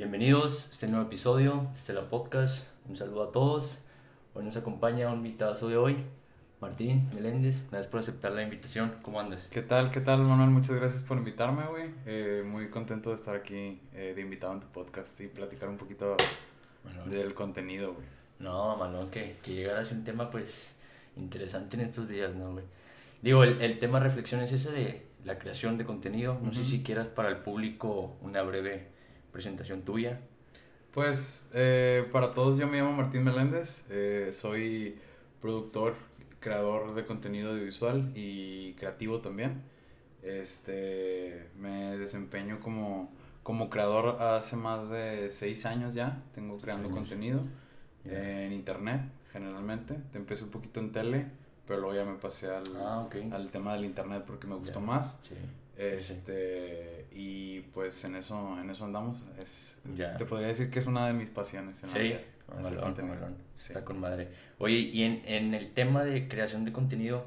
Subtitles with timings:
[0.00, 2.64] Bienvenidos a este nuevo episodio de Estela Podcast.
[2.88, 3.80] Un saludo a todos.
[4.32, 5.98] Hoy nos acompaña un invitado de hoy,
[6.58, 7.58] Martín Meléndez.
[7.70, 8.94] Gracias por aceptar la invitación.
[9.02, 9.48] ¿Cómo andas?
[9.48, 9.90] ¿Qué tal?
[9.90, 10.48] ¿Qué tal, Manuel?
[10.48, 11.90] Muchas gracias por invitarme, güey.
[12.06, 15.76] Eh, muy contento de estar aquí eh, de invitado en tu podcast y platicar un
[15.76, 16.16] poquito
[16.82, 17.10] Manuel.
[17.10, 18.06] del contenido, güey.
[18.38, 20.72] No, Manuel, que, que llegaras a un tema pues
[21.18, 22.64] interesante en estos días, ¿no, güey?
[23.20, 26.38] Digo, el, el tema de reflexión es ese de la creación de contenido.
[26.42, 26.70] No sé Ujú.
[26.70, 28.98] si quieras para el público una breve
[29.32, 30.20] presentación tuya.
[30.92, 33.84] Pues eh, para todos, yo me llamo Martín Meléndez.
[33.90, 34.98] eh, soy
[35.40, 35.94] productor,
[36.40, 39.62] creador de contenido audiovisual y creativo también.
[40.22, 43.10] Este, me desempeño como,
[43.42, 46.22] como creador hace más de seis años ya.
[46.34, 47.40] Tengo creando contenido
[48.04, 49.96] eh, en internet, generalmente.
[50.12, 51.26] Te empecé un poquito en tele,
[51.66, 55.18] pero luego ya me pasé al, Ah, al tema del internet porque me gustó más.
[55.22, 55.34] Sí.
[55.80, 59.26] Este, y pues en eso, en eso andamos.
[59.40, 60.16] Es, Ya.
[60.16, 62.20] Te podría decir que es una de mis pasiones en la Sí, vida.
[62.48, 63.36] mamalón.
[63.56, 63.68] Sí.
[63.72, 64.28] Está con madre.
[64.58, 67.24] Oye, y en, en el tema de creación de contenido,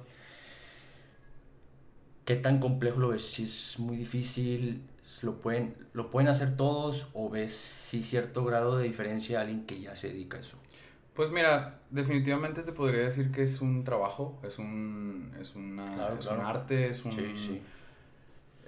[2.26, 3.26] ¿qué tan complejo lo ves?
[3.26, 4.84] Si es muy difícil,
[5.22, 7.54] ¿lo pueden, lo pueden hacer todos o ves
[7.90, 10.58] si cierto grado de diferencia a alguien que ya se dedica a eso?
[11.14, 16.16] Pues mira, definitivamente te podría decir que es un trabajo, es un, es una, Claro,
[16.16, 16.40] es claro.
[16.42, 17.62] un arte, es un, sí.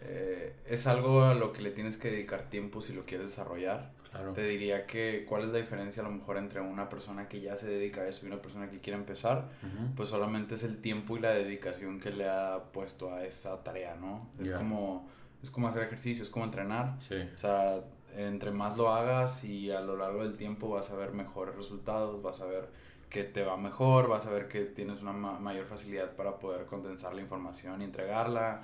[0.07, 3.91] Eh, es algo a lo que le tienes que dedicar tiempo si lo quieres desarrollar.
[4.11, 4.31] Claro.
[4.31, 7.55] Te diría que cuál es la diferencia a lo mejor entre una persona que ya
[7.57, 9.49] se dedica a eso y una persona que quiere empezar.
[9.97, 13.95] Pues solamente es el tiempo y la dedicación que le ha puesto a esa tarea,
[13.95, 14.29] ¿no?
[14.39, 15.09] Es como
[15.43, 16.95] es como hacer ejercicio, es como entrenar.
[17.07, 17.15] Sí.
[17.35, 17.81] O sea,
[18.15, 22.21] entre más lo hagas y a lo largo del tiempo vas a ver mejores resultados,
[22.23, 22.69] vas a ver
[23.09, 26.65] que te va mejor, vas a ver que tienes una ma- mayor facilidad para poder
[26.65, 28.63] condensar la información y entregarla.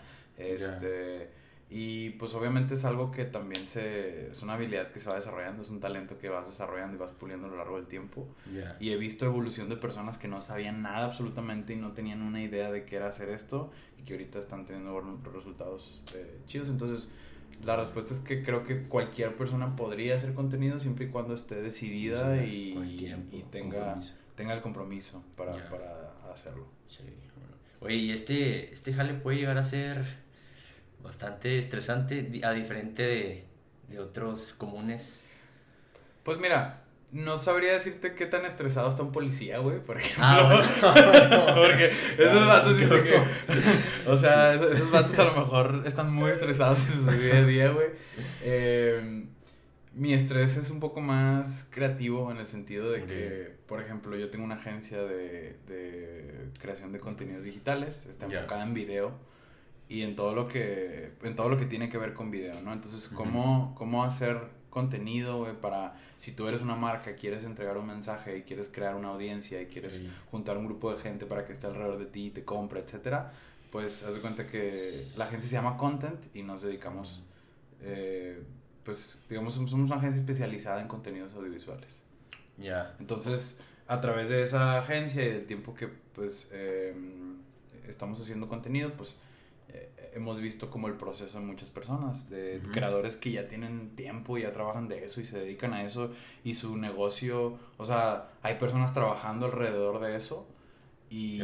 [0.49, 1.29] Este,
[1.69, 5.61] y pues obviamente es algo que también se es una habilidad que se va desarrollando,
[5.63, 8.27] es un talento que vas desarrollando y vas puliendo a lo largo del tiempo.
[8.53, 8.75] Ya.
[8.79, 12.41] Y he visto evolución de personas que no sabían nada absolutamente y no tenían una
[12.41, 14.99] idea de qué era hacer esto y que ahorita están teniendo
[15.33, 16.67] resultados eh, chidos.
[16.69, 17.09] Entonces,
[17.63, 21.61] la respuesta es que creo que cualquier persona podría hacer contenido siempre y cuando esté
[21.61, 24.13] decidida Sí, y, tiempo, y tenga, compromiso.
[24.35, 25.69] tenga el compromiso para, Ya.
[25.69, 26.65] para hacerlo.
[26.89, 27.03] Sí.
[27.79, 30.20] Oye, y este, este jale puede llegar a ser
[31.03, 33.45] bastante estresante, a diferente de,
[33.89, 35.19] de otros comunes.
[36.23, 40.23] Pues mira, no sabría decirte qué tan estresado está un policía, güey, por ejemplo.
[40.23, 40.43] Ah,
[40.81, 41.45] bueno.
[41.55, 43.03] Porque esos Ah, vatos, no, dice no.
[43.03, 43.21] que.
[44.09, 47.45] O sea, esos, esos vatos a lo mejor están muy estresados en su día a
[47.45, 47.87] día, güey.
[48.43, 49.25] Eh,
[49.93, 54.29] mi estrés es un poco más creativo en el sentido de que, por ejemplo, yo
[54.29, 59.11] tengo una agencia de, de creación de contenidos digitales, está enfocada en video
[59.91, 62.71] y en todo lo que en todo lo que tiene que ver con video, ¿no?
[62.73, 67.87] Entonces, cómo cómo hacer contenido, güey, para si tú eres una marca, quieres entregar un
[67.87, 70.09] mensaje y quieres crear una audiencia y quieres Sí.
[70.31, 73.33] juntar un grupo de gente para que esté alrededor de ti y te compre, etcétera,
[73.71, 77.21] pues haz de cuenta que la agencia se llama Content y nos dedicamos
[77.81, 78.41] eh,
[78.85, 81.89] pues digamos somos una agencia especializada en contenidos audiovisuales.
[82.57, 82.95] Ya.
[82.99, 86.93] Entonces, a través de esa agencia y del tiempo que pues eh,
[87.87, 89.19] estamos haciendo contenido, pues
[90.13, 94.41] hemos visto como el proceso de muchas personas, de creadores que ya tienen tiempo y
[94.41, 96.11] ya trabajan de eso y se dedican a eso
[96.43, 100.47] y su negocio, o sea, hay personas trabajando alrededor de eso
[101.09, 101.41] y,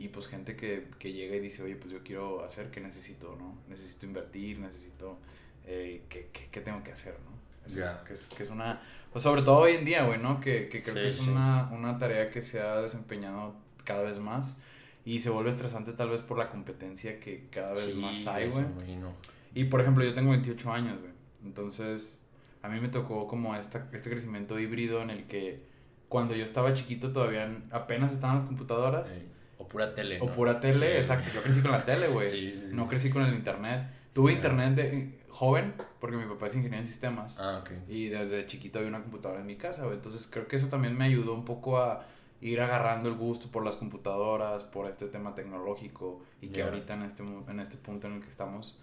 [0.00, 3.36] y pues gente que, que llega y dice, oye, pues yo quiero hacer, ¿qué necesito,
[3.38, 3.54] no?
[3.68, 5.18] Necesito invertir, necesito,
[5.66, 7.36] eh, ¿qué, qué, qué tengo que hacer, no?
[7.68, 7.74] Es-
[8.06, 8.80] que, es, que es una,
[9.12, 10.40] pues sobre todo hoy en día, güey, ¿no?
[10.40, 11.30] Que, que creo Sí, que es sí.
[11.30, 13.54] una, una tarea que se ha desempeñado
[13.84, 14.56] cada vez más
[15.04, 18.48] y se vuelve estresante tal vez por la competencia que cada vez Sí, más hay,
[18.50, 18.64] güey.
[19.54, 21.12] Y por ejemplo, yo tengo 28 años, güey.
[21.44, 22.20] Entonces,
[22.62, 25.62] a mí me tocó como esta, este crecimiento híbrido en el que
[26.08, 29.08] cuando yo estaba chiquito todavía apenas estaban las computadoras.
[29.58, 30.20] O pura tele.
[30.20, 30.96] O pura tele, Sí.
[30.98, 31.30] exacto.
[31.34, 32.28] Yo crecí con la tele, güey.
[32.30, 32.64] Sí.
[32.72, 33.88] No crecí con el internet.
[34.12, 34.36] Tuve Ya.
[34.36, 37.38] internet de joven, porque mi papá es ingeniero en sistemas.
[37.38, 37.70] Ah, ok.
[37.88, 39.96] Y desde chiquito había una computadora en mi casa, güey.
[39.96, 42.06] Entonces creo que eso también me ayudó un poco a
[42.40, 46.22] ir agarrando el gusto por las computadoras, por este tema tecnológico.
[46.40, 46.66] Y que Ya.
[46.66, 48.78] ahorita en este, en este punto en el que estamos,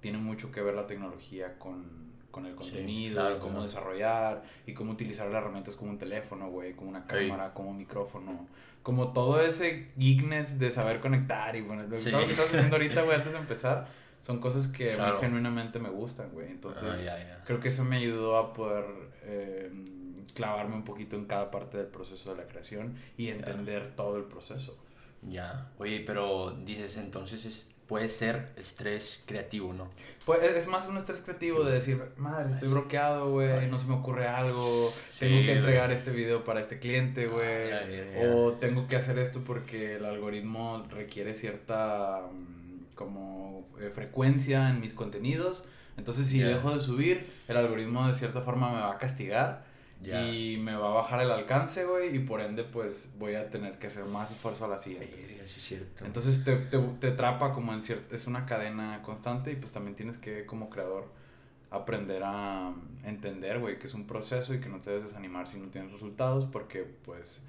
[0.00, 3.62] tiene mucho que ver la tecnología con, con el Sí, contenido, claro, y cómo claro.
[3.64, 7.06] desarrollar y cómo utilizar las herramientas como un teléfono, güey, como una Sí.
[7.08, 8.46] cámara, como un micrófono.
[8.82, 12.10] Como todo ese geekness de saber conectar y bueno, Sí.
[12.10, 13.86] todo lo que estás haciendo ahorita, güey, antes de empezar,
[14.20, 15.14] son cosas que a Claro.
[15.16, 16.48] mí genuinamente me gustan, güey.
[16.50, 17.44] Entonces, Ah, ya, ya.
[17.44, 18.84] creo que eso me ayudó a poder
[19.24, 19.70] eh,
[20.34, 24.24] clavarme un poquito en cada parte del proceso de la creación y entender todo el
[24.24, 24.76] proceso.
[25.22, 25.70] Ya.
[25.78, 29.86] Oye, pero dices entonces es puede ser estrés creativo, ¿no?
[30.24, 33.92] Pues es más un estrés creativo de decir, madre, estoy bloqueado, güey, no se me
[33.92, 37.70] ocurre algo, tengo que entregar este video para este cliente, güey,
[38.24, 44.80] o tengo que hacer esto porque el algoritmo requiere cierta mm, como eh, frecuencia en
[44.80, 45.62] mis contenidos,
[45.98, 49.66] entonces si dejo de subir, el algoritmo de cierta forma me va a castigar
[50.04, 53.78] y me va a bajar el alcance, güey, y por ende, pues voy a tener
[53.78, 55.40] que hacer más esfuerzo a la siguiente.
[55.42, 56.04] es cierto.
[56.04, 59.94] Entonces te, te, te atrapa como en cierto, es una cadena constante y pues también
[59.94, 61.06] tienes que, como creador,
[61.70, 62.72] aprender a
[63.04, 65.92] entender, güey, que es un proceso y que no te debes desanimar si no tienes
[65.92, 67.40] resultados porque, pues,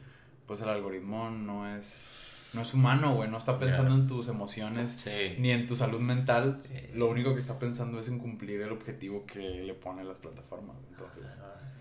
[0.46, 2.08] pues el algoritmo no es
[2.54, 5.04] no es humano, güey, no está pensando en tus emociones
[5.40, 6.62] ni en tu salud mental.
[6.94, 10.78] Lo único que está pensando es en cumplir el objetivo que le pone las plataformas.
[10.92, 11.40] Entonces,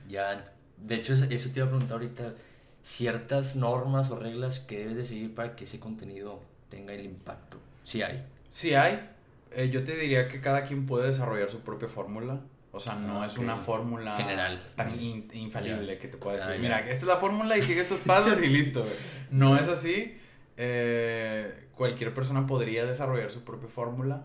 [0.09, 2.35] ya de hecho, eso te iba a preguntar ahorita,
[2.83, 7.59] ciertas normas o reglas que debes de seguir para que ese contenido tenga el impacto.
[7.85, 8.25] Sí hay.
[8.51, 9.09] Sí hay.
[9.53, 12.41] Eh, yo te diría que cada quien puede desarrollar su propia fórmula.
[12.75, 16.93] O sea, no es una fórmula general tan infalible que te pueda decir, mira, esta
[16.93, 18.87] es la fórmula y sigue estos pasos y listo.
[19.31, 20.17] No es así.
[20.57, 24.25] Eh, cualquier persona podría desarrollar su propia fórmula.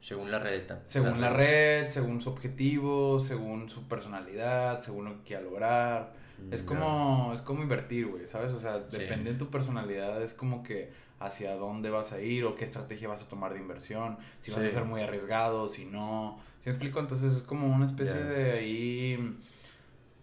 [0.00, 0.62] Según la red.
[0.86, 6.12] Según la red, según su objetivo, según su personalidad, según lo que quiera lograr.
[6.38, 8.52] Mm, es como, es como invertir, güey, ¿sabes?
[8.52, 12.54] O sea, depende de tu personalidad, es como que hacia dónde vas a ir o
[12.54, 16.40] qué estrategia vas a tomar de inversión, si vas a ser muy arriesgado, si no.
[16.60, 16.98] ¿Sí me explico?
[16.98, 19.36] Entonces es como una especie de ahí.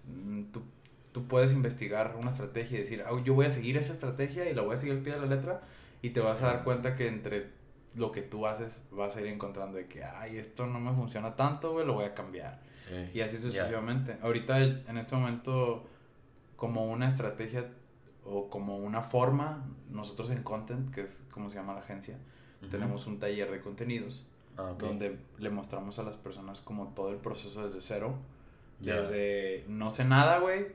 [0.07, 0.63] Mm, tú,
[1.11, 4.55] tú, puedes investigar una estrategia y decir, ah, yo voy a seguir esa estrategia y
[4.55, 5.61] la voy a seguir al pie de la letra
[6.01, 7.56] y te vas a dar cuenta que entre
[7.97, 11.35] lo que tú haces vas a ir encontrando de que, ay, esto no me funciona
[11.35, 12.61] tanto, güey, lo voy a cambiar.
[13.13, 14.17] y así sucesivamente.
[14.21, 15.85] Ahorita, en este momento,
[16.55, 17.69] como una estrategia
[18.23, 22.17] o como una forma, nosotros en Content, que es como se llama la agencia,
[22.71, 24.25] tenemos un taller de contenidos
[24.57, 28.15] ah, donde le mostramos a las personas como todo el proceso desde cero.
[28.79, 30.67] Desde no sé nada, güey,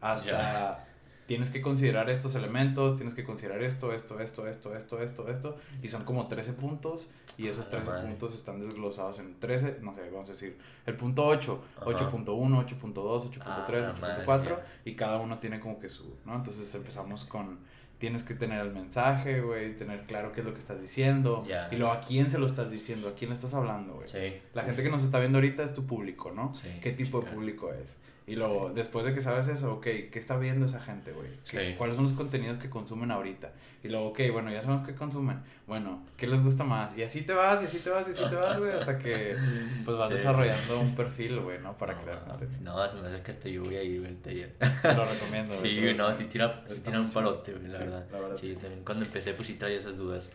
[0.00, 0.86] hasta
[1.26, 5.56] tienes que considerar estos elementos, tienes que considerar esto, esto, esto, esto, esto, esto, esto,
[5.82, 10.02] y son como 13 puntos, y esos 13 puntos están desglosados en 13, no sé,
[10.10, 13.94] vamos a decir, el punto 8, 8.1, 8.2, 8.3,
[14.24, 16.36] 8.4, y cada uno tiene como que su, ¿no?
[16.36, 17.58] Entonces empezamos con,
[17.98, 21.76] tienes que tener el mensaje, güey, tener claro qué es lo que estás diciendo, y
[21.76, 24.08] luego a quién se lo estás diciendo, a quién le estás hablando, güey.
[24.08, 24.40] Sí.
[24.52, 26.54] La gente que nos está viendo ahorita es tu público, ¿no?
[26.54, 26.68] Sí.
[26.82, 27.96] ¿Qué tipo de público es?
[28.26, 31.76] Y luego, después de que sabes eso, ok, ¿qué está viendo esa gente, güey?
[31.76, 33.52] ¿Cuáles son los contenidos que consumen ahorita?
[33.82, 35.42] Y luego, ok, bueno, ya sabemos qué consumen.
[35.66, 36.96] Bueno, ¿qué les gusta más?
[36.96, 39.36] Y así te vas, y así te vas, y así te vas, güey, hasta que
[39.84, 41.76] pues vas desarrollando un perfil, güey, ¿no?
[41.76, 42.22] Para crear
[42.62, 44.54] No, se me hace que hasta yo voy a ir, güey, taller.
[44.80, 48.06] Te lo recomiendo, Sí, güey, no, sí tira, sí tira un palote, güey, la, verdad.
[48.10, 48.36] la verdad.
[48.40, 50.30] Sí, también cuando empecé, pues sí traía esas dudas.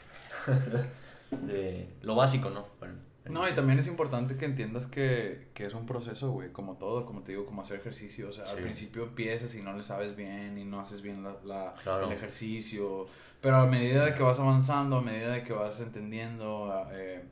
[1.32, 2.68] de lo básico, ¿no?
[2.80, 6.78] Bueno no, y también es importante que entiendas que, que es un proceso, güey, como
[6.78, 8.30] todo, como te digo, como hacer ejercicio.
[8.30, 11.76] O sea, al principio empiezas y no le sabes bien y no haces bien la,
[12.04, 13.08] el ejercicio.
[13.42, 17.24] Pero a medida de que vas avanzando, a medida de que vas entendiendo, eh,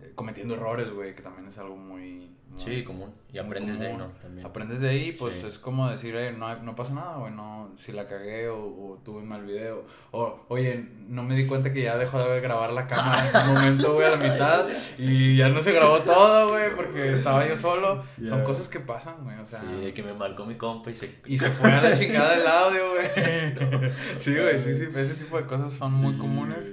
[0.00, 2.30] eh, cometiendo errores, güey, que también es algo muy...
[2.56, 3.12] sí, común.
[3.32, 4.06] Y aprendes de ahí, ¿no?
[4.22, 4.46] También.
[4.46, 7.90] Aprendes de ahí, pues es como decir, eh, no, no pasa nada, güey, no, si
[7.90, 9.86] la cagué o, tuve un mal video.
[10.12, 13.54] O, oye, no me di cuenta que ya dejó de grabar la cámara en un
[13.54, 14.68] momento, güey, a la mitad.
[14.98, 18.04] Y ya no se grabó todo, güey, porque estaba yo solo.
[18.24, 19.60] Son cosas que pasan, güey, o sea...
[19.60, 21.18] Sí, que me marcó mi compa y se...
[21.26, 23.08] Y se fue a la chingada del audio, güey.
[24.20, 26.72] sí, güey, sí, sí, ese tipo de cosas son muy comunes.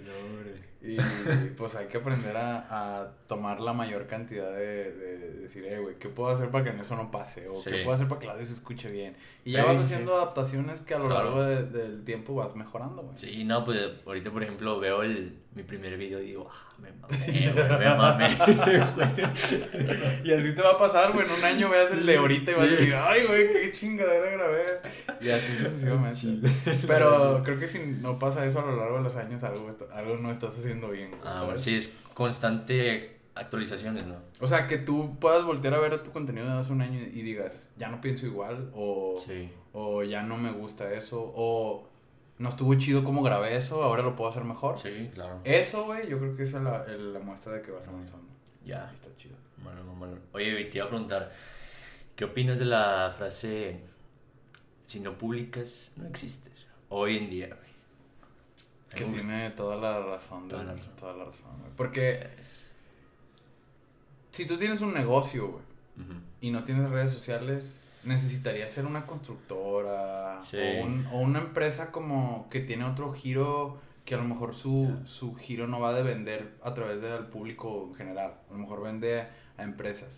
[0.83, 0.97] Y
[1.57, 5.99] pues hay que aprender a, a tomar la mayor cantidad de, de, decir, eh, güey,
[5.99, 7.47] ¿qué puedo hacer para que eso no pase?
[7.47, 9.15] O ¿qué puedo hacer para que la vez se escuche bien?
[9.45, 13.17] Y ya vas haciendo adaptaciones que a lo largo del tiempo vas mejorando, güey.
[13.19, 16.91] Sí, no, pues ahorita, por ejemplo, veo el, mi primer video y digo, ah, me
[16.93, 17.17] mamé,
[17.79, 18.29] me mamé.
[20.23, 22.53] y así te va a pasar, güey, en un año veas el de ahorita y
[22.53, 24.65] vas a decir, ay, güey, qué chingadera grabé.
[25.19, 26.49] Y así sucesivamente.
[26.87, 30.17] Pero creo que si no pasa eso a lo largo de los años, algo, algo
[30.17, 31.11] no estás haciendo bien.
[31.23, 34.15] Ah, bueno, sí, es constante actualizaciones, ¿no?
[34.39, 37.21] O sea, que tú puedas voltear a ver tu contenido de hace un año y
[37.21, 39.19] digas, ya no pienso igual, o,
[39.73, 41.90] o ya no me gusta eso, o
[42.41, 44.79] no estuvo chido cómo grabé eso, ahora lo puedo hacer mejor.
[44.79, 45.41] Sí, claro.
[45.43, 48.27] Eso, güey, yo creo que esa es la, la muestra de que vas avanzando.
[48.65, 48.89] Ya.
[48.91, 49.35] Está chido.
[49.63, 50.17] Bueno, bueno.
[50.33, 51.31] Oye, te iba a preguntar,
[52.15, 53.81] ¿qué opinas de la frase,
[54.87, 56.65] si no publicas, no existes?
[56.89, 57.71] Hoy en día, güey.
[58.89, 61.71] Que tiene toda la razón, toda, la, toda la razón, güey.
[61.77, 62.27] Porque
[64.31, 65.63] si tú tienes un negocio, güey,
[66.41, 72.47] y no tienes redes sociales, necesitarías ser una constructora o, un, o, una empresa como
[72.49, 76.55] que tiene otro giro que a lo mejor su, su giro no va de vender
[76.63, 78.33] a través del público en general.
[78.49, 79.27] A lo mejor vende
[79.57, 80.09] a empresas.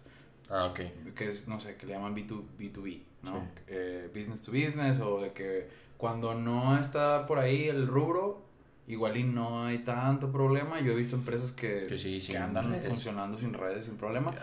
[0.49, 1.13] Ah, ok.
[1.15, 3.47] Que es, no sé, que le llaman B2, B2B, ¿no?
[3.67, 8.41] Eh, business to business o de que cuando no está por ahí el rubro,
[8.87, 10.79] igual y no hay tanto problema.
[10.81, 12.87] Yo he visto empresas que, Que sí, que andan redes.
[12.87, 14.33] funcionando sin redes, sin problema.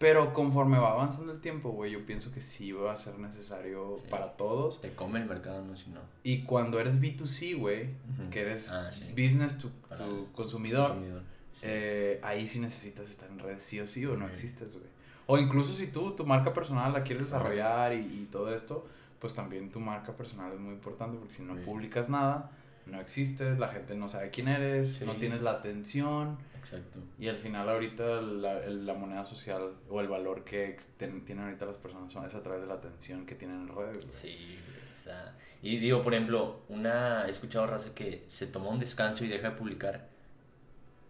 [0.00, 3.98] Pero conforme va avanzando el tiempo, güey, yo pienso que sí va a ser necesario
[4.02, 4.08] Sí.
[4.10, 4.80] para todos.
[4.80, 6.00] Te come el mercado, no si no.
[6.22, 8.30] Y cuando eres B2C, güey, Ujú.
[8.30, 9.04] que eres Ah, sí.
[9.10, 11.20] business to, to consumidor, Consumidor.
[11.52, 11.58] Sí.
[11.64, 14.86] eh, ahí sí necesitas estar en redes sí o sí o no existes, güey.
[15.26, 18.86] O incluso si tú, tu marca personal la quieres desarrollar y, y todo esto,
[19.18, 21.62] pues también tu marca personal es muy importante porque si no Sí.
[21.66, 22.50] publicas nada,
[22.86, 25.04] no existes, la gente no sabe quién eres, Sí.
[25.04, 27.00] no tienes la atención Exacto.
[27.18, 31.66] y al final ahorita la, la moneda social o el valor que ten- tienen ahorita
[31.66, 34.04] las personas son, es a través de la atención que tienen en redes.
[34.08, 34.58] Sí,
[34.94, 35.34] está.
[35.62, 37.26] Y digo, por ejemplo, una.
[37.26, 40.08] He escuchado raza que se toma un descanso y deja de publicar.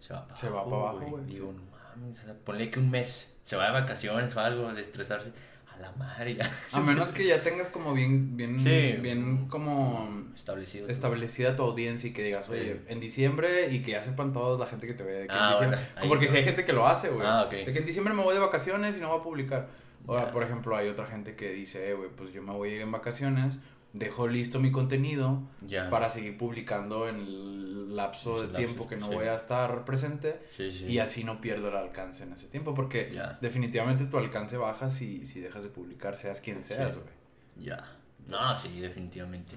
[0.00, 2.20] Se va para Se va para abajo, güey, Digo, no mames.
[2.20, 5.32] O sea, ponle que un mes se va de vacaciones o algo, de estresarse.
[5.80, 6.50] A la madre ya.
[6.72, 8.98] A menos que ya tengas como bien, bien, Sí.
[9.00, 10.88] bien como Establecido.
[10.88, 12.80] establecida tu audiencia y que digas, oye, Sí.
[12.88, 15.12] en diciembre y que ya sepan todos la gente que te ve.
[15.12, 16.32] De que Ah, en diciembre, bueno, ahí como porque no.
[16.32, 17.26] si hay gente que lo hace, güey.
[17.26, 17.52] Ah, ok.
[17.66, 19.68] De que en diciembre me voy de vacaciones y no voy a publicar.
[20.06, 20.32] Ahora, Ya.
[20.32, 22.80] por ejemplo, hay otra gente que dice, eh, güey, pues yo me voy a ir
[22.82, 23.56] en vacaciones,
[23.92, 25.42] dejo listo mi contenido
[25.90, 29.14] para seguir publicando en el lapso de tiempo que no sí.
[29.14, 30.86] voy a estar presente Sí, sí.
[30.86, 35.26] y así no pierdo el alcance en ese tiempo porque definitivamente tu alcance baja si,
[35.26, 37.08] si dejas de publicar, seas quien seas, güey.
[37.56, 37.96] Ya.
[38.28, 39.56] No, sí, definitivamente.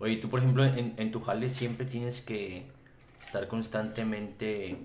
[0.00, 2.64] Oye, tú, por ejemplo, en, en tu jale siempre tienes que
[3.22, 4.76] estar constantemente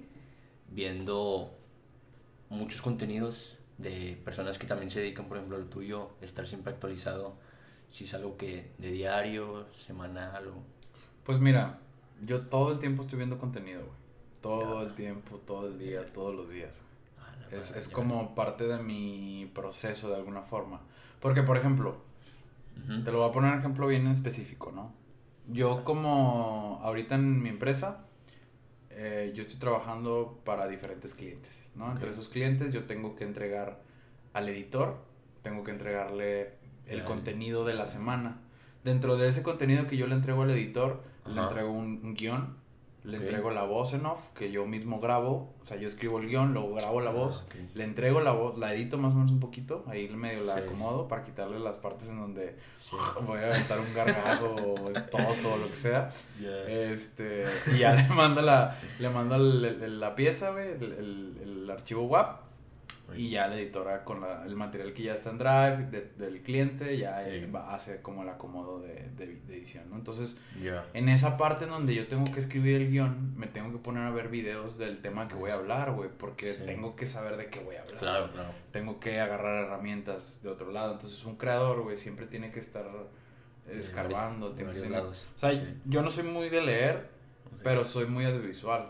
[0.70, 1.58] viendo
[2.50, 7.38] muchos contenidos de personas que también se dedican, por ejemplo, al tuyo, estar siempre actualizado.
[7.96, 10.56] Si es algo que de diario, semanal o...
[11.24, 11.80] Pues mira,
[12.22, 13.98] yo todo el tiempo estoy viendo contenido, güey.
[14.42, 14.90] Todo Ya.
[14.90, 16.82] el tiempo, todo el día, todos los días.
[17.18, 20.82] Ah, Es, es como parte de mi proceso de alguna forma.
[21.22, 22.02] Porque, por ejemplo,
[23.06, 24.92] te lo voy a poner un ejemplo bien específico, ¿no?
[25.48, 28.06] Yo como ahorita en mi empresa,
[28.90, 31.90] eh, yo estoy trabajando para diferentes clientes, ¿no?
[31.94, 33.82] Entre esos clientes yo tengo que entregar
[34.34, 34.98] al editor,
[35.44, 36.55] tengo que entregarle
[36.88, 38.38] el contenido de la semana.
[38.84, 42.56] Dentro de ese contenido que yo le entrego al editor, le entrego un, un guion,
[43.04, 46.28] le entrego la voz en off, que yo mismo grabo, o sea, yo escribo el
[46.28, 49.32] guion, luego grabo la Ah, voz, le entrego la voz, la edito más o menos
[49.32, 50.62] un poquito, ahí medio la Sí.
[50.62, 52.96] acomodo para quitarle las partes en donde Sí.
[53.26, 56.10] voy a aventar un gargajo o toso o lo que sea.
[56.68, 62.04] Este, y ya le mando la, le mando el- el- la pieza, el- el archivo
[62.06, 62.45] WAP.
[63.16, 66.42] Y ya la editora con la- el material que ya está en Drive de- del
[66.42, 67.46] cliente ya Sí.
[67.52, 69.96] va, hace como el acomodo de, de- de edición, ¿no?
[69.96, 70.38] Entonces,
[70.94, 74.04] en esa parte en donde yo tengo que escribir el guion, me tengo que poner
[74.04, 76.64] a ver videos del tema que voy a hablar, güey, porque Sí.
[76.66, 77.98] tengo que saber de qué voy a hablar.
[78.00, 78.50] Claro, claro.
[78.72, 80.94] Tengo que agarrar herramientas de otro lado.
[80.94, 82.86] Entonces, un creador, güey, siempre tiene que estar
[83.70, 84.52] escarbando.
[84.54, 84.98] tiene-.
[85.00, 85.62] O sea, Sí.
[85.86, 87.08] yo no soy muy de leer,
[87.64, 88.88] pero soy muy audiovisual.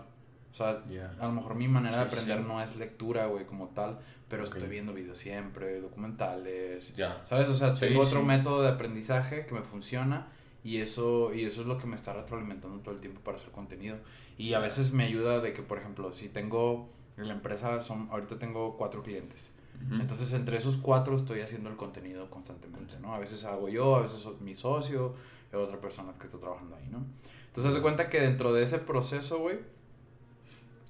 [0.56, 1.14] O sea, Ya.
[1.20, 2.44] a lo mejor mi manera de Sí, aprender sí.
[2.48, 4.54] no es lectura, güey, como tal, pero Ok.
[4.54, 6.96] estoy viendo videos siempre, documentales.
[6.96, 7.22] Ya.
[7.28, 7.50] ¿Sabes?
[7.50, 10.28] O sea, Sí, tengo otro método de aprendizaje que me funciona
[10.64, 13.52] y eso, y eso es lo que me está retroalimentando todo el tiempo para hacer
[13.52, 13.98] contenido.
[14.38, 18.08] Y a veces me ayuda de que, por ejemplo, si tengo, en la empresa son,
[18.10, 19.52] ahorita tengo cuatro clientes.
[19.88, 19.96] Ujú.
[19.96, 23.14] Entonces, entre esos cuatro estoy haciendo el contenido constantemente, ¿no?
[23.14, 25.16] A veces hago yo, a veces so- mi socio,
[25.52, 27.04] y otra persona que está trabajando ahí, ¿no?
[27.48, 29.60] Entonces, haz de cuenta que dentro de ese proceso, güey,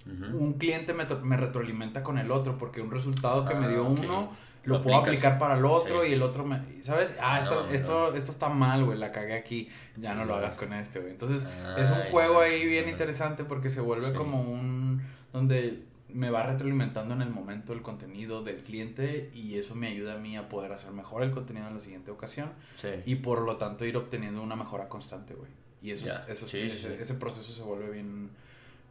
[0.06, 3.86] Un cliente me, me retroalimenta con el otro, porque un resultado que me Ah, dio
[3.88, 4.00] ok.
[4.00, 4.32] uno,
[4.66, 5.20] Lo lo puedo aplicas.
[5.26, 6.10] aplicar para el otro Sí.
[6.10, 6.62] y el otro me...
[6.84, 7.16] ¿Sabes?
[7.20, 10.56] Ah, esto, No, esto, esto está mal, güey, la cagué aquí, ya no lo hagas
[10.56, 11.12] con este, güey.
[11.12, 14.14] Entonces, Ah, es un juego ahí bien interesante porque se vuelve Sí.
[14.14, 15.02] como un...
[15.34, 20.14] donde me va retroalimentando en el momento el contenido del cliente y eso me ayuda
[20.14, 22.90] a mí a poder hacer mejor el contenido en la siguiente ocasión Sí.
[23.06, 25.50] y por lo tanto ir obteniendo una mejora constante, güey.
[25.82, 28.30] Y eso, es, eso es- ese proceso se vuelve bien,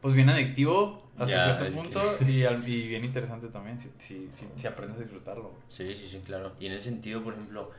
[0.05, 3.91] pues bien adictivo hasta Ya, cierto que- punto y, al- y bien interesante también si,
[3.97, 5.51] si, si, si aprendes a disfrutarlo.
[5.71, 6.53] Sí, sí, sí, claro.
[6.61, 7.71] Y en ese sentido, por ejemplo,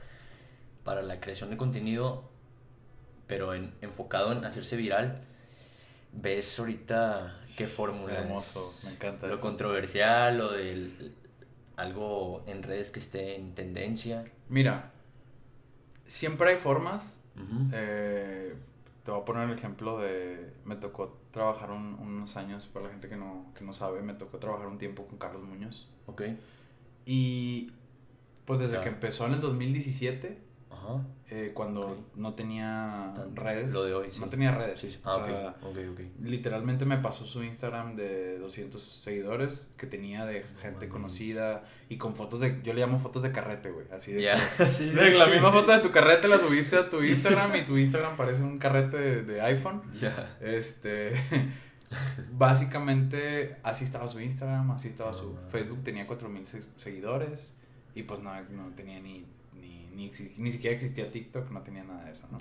[0.84, 2.24] para la creación de contenido,
[3.28, 5.22] pero en- enfocado en hacerse viral,
[6.14, 8.18] ves ahorita qué fórmula.
[8.22, 9.44] Hermoso, me encanta Lo eso.
[9.44, 11.14] controversial, lo del
[11.76, 14.26] algo en redes que esté en tendencia.
[14.50, 14.94] Mira,
[16.08, 17.20] siempre hay formas.
[17.72, 18.56] Eh,
[19.06, 20.52] te voy a poner el ejemplo de...
[20.66, 24.16] Me tocó trabajar un- unos años, para la gente que no, que no sabe, me
[24.16, 25.88] tocó trabajar un tiempo con Carlos Muñoz.
[26.08, 26.24] Ok.
[27.06, 27.72] Y
[28.46, 30.38] pues desde que empezó en el 2017,
[30.72, 31.02] Ajá.
[31.30, 33.74] eh, cuando no tenía redes.
[33.74, 34.20] lo de hoy, sí.
[34.20, 34.80] No tenía redes.
[34.80, 35.00] Sí, sí.
[35.04, 35.56] o Ah, sea.
[36.22, 42.16] Literalmente me pasó su Instagram de 200 seguidores que tenía de gente conocida y con
[42.16, 44.22] fotos de, yo le llamo fotos de carrete, güey, así de
[44.72, 48.16] Sí, la misma foto de tu carrete la subiste a tu Instagram y tu Instagram
[48.18, 49.82] parece un carrete de, de iPhone.
[50.42, 51.14] Este,
[52.34, 55.38] básicamente así estaba su Instagram, así estaba su.
[55.50, 57.52] Facebook, tenía 4000 se- seguidores
[57.94, 59.26] y pues no, no tenía ni,
[59.96, 62.40] ni, ni, si- ni siquiera existía TikTok, no tenía nada de eso, ¿no?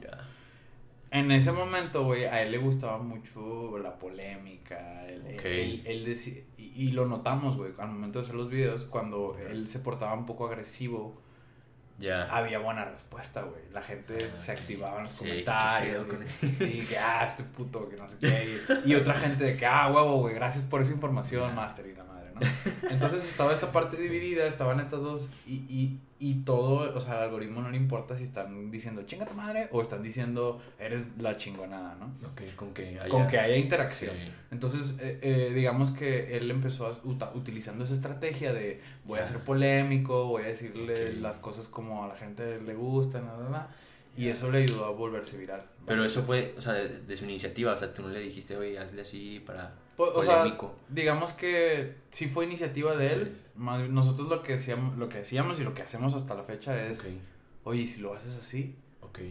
[1.11, 5.44] En ese momento, güey, a él le gustaba mucho la polémica, él, Ok.
[5.44, 9.37] él, él decía, y, y lo notamos, güey, al momento de hacer los videos, cuando
[9.38, 11.20] él se portaba un poco agresivo,
[12.00, 12.25] Ya.
[12.37, 13.62] había buena respuesta, güey.
[13.73, 16.04] La gente Ah, se activaba en los Sí, comentarios.
[16.04, 16.49] ¿qué pedo y-
[16.80, 18.58] Sí, que, ah, este puto, que no sé qué.
[18.84, 21.54] Y, y otra gente de que, ah, huevo, güey, gracias por esa información, Ya.
[21.54, 22.41] Master y la madre, ¿no?
[22.91, 27.23] Entonces estaba esta parte dividida, estaban estas dos, y, y, y todo, o sea, al
[27.25, 31.37] algoritmo no le importa si están diciendo chinga tu madre o están diciendo eres la
[31.37, 32.07] chingonada, ¿no?
[32.29, 33.09] Ok, con que haya...
[33.09, 34.14] Con que haya interacción.
[34.17, 34.31] Sí.
[34.50, 39.29] Entonces, eh, eh, digamos que él empezó a, utilizando esa estrategia de voy a Ya.
[39.29, 43.69] ser polémico, voy a decirle las cosas como a la gente le gustan, bla, bla,
[44.16, 45.66] y eso le ayudó a volverse viral.
[45.87, 48.56] Pero eso fue, o sea, de, de su iniciativa, o sea, tú no le dijiste,
[48.56, 49.75] oye, hazle así para...
[49.97, 50.44] Pues, o sea,
[50.88, 53.37] digamos que sí fue iniciativa de él.
[53.56, 57.06] nosotros lo que, hacíamos, lo que decíamos y lo que hacemos hasta la fecha es,
[57.64, 58.76] oye, ¿y si lo haces así,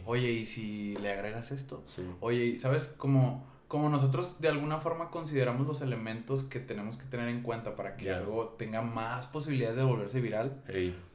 [0.05, 1.83] oye, ¿y si le agregas esto?
[1.87, 2.03] Sí.
[2.19, 2.85] Oye, ¿sabes?
[2.97, 7.75] Como, como nosotros de alguna forma consideramos los elementos que tenemos que tener en cuenta
[7.75, 10.61] para que algo tenga más posibilidades de volverse viral.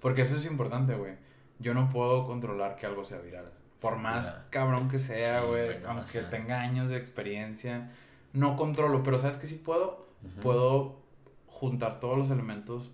[0.01, 1.15] Porque eso es importante, güey.
[1.59, 3.51] Yo no puedo controlar que algo sea viral.
[3.81, 6.31] Por más cabrón que sea, güey, aunque pasa.
[6.31, 7.91] tenga años de experiencia,
[8.33, 9.03] no controlo.
[9.03, 10.07] Pero ¿sabes qué sí puedo?
[10.43, 11.01] Puedo
[11.47, 12.91] juntar todos los elementos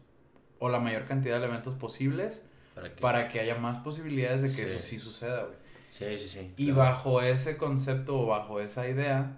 [0.59, 2.43] o la mayor cantidad de elementos posibles
[3.01, 4.75] ¿Para que haya más posibilidades de que Sí.
[4.75, 5.55] eso sí suceda, güey.
[5.93, 6.55] Sí, sí, sí.
[6.57, 6.81] Y claro.
[6.91, 9.37] bajo ese concepto o bajo esa idea,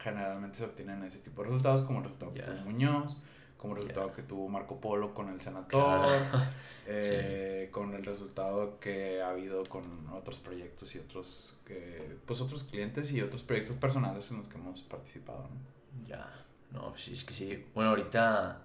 [0.00, 3.16] generalmente se obtienen ese tipo de resultados, como el resultado que tuvo Muñoz,
[3.56, 6.08] como resultado que tuvo Marco Polo con el senador, Claro.
[6.86, 12.64] eh, con el resultado que ha habido con otros proyectos y otros, eh, pues otros
[12.64, 15.42] clientes y otros proyectos personales en los que hemos participado.
[15.42, 16.06] ¿no?
[16.06, 16.32] Ya,
[16.72, 17.64] no, sí, es que sí.
[17.74, 18.62] Bueno, ahorita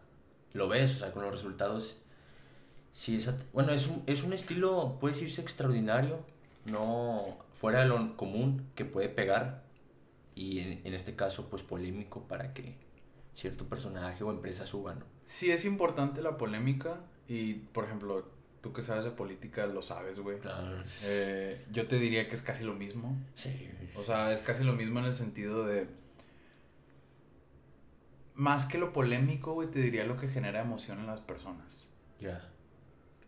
[0.54, 1.98] lo ves, o sea, con los resultados.
[2.94, 6.20] Sí, es, bueno, es un, es un estilo, puede decirse extraordinario,
[6.66, 9.64] no fuera de lo común que puede pegar.
[10.36, 12.76] Y en, en este caso, pues polémico para que
[13.34, 15.06] cierto personaje o empresa suba, ¿no?
[15.26, 18.28] Sí es importante la polémica y, por ejemplo,
[18.62, 20.40] tú que sabes de política lo sabes, güey.
[20.40, 20.84] Claro.
[21.06, 23.18] Eh, yo te diría que es casi lo mismo.
[23.36, 25.88] sí, O sea, es casi lo mismo en el sentido de.
[28.36, 31.90] Más que lo polémico, güey, te diría lo que genera emoción en las personas.
[32.20, 32.48] ya.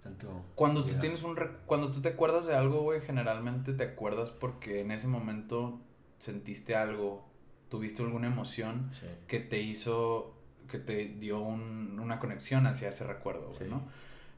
[0.01, 0.43] Tanto.
[0.55, 1.37] Cuando tú tienes un.
[1.37, 5.79] re- Cuando tú te acuerdas de algo, güey, generalmente te acuerdas porque en ese momento
[6.19, 7.25] sentiste algo,
[7.73, 9.07] tuviste alguna emoción Sí.
[9.27, 10.29] que te hizo.
[10.69, 13.65] que te dio un- una conexión hacia ese recuerdo, güey, Sí.
[13.69, 13.83] ¿no?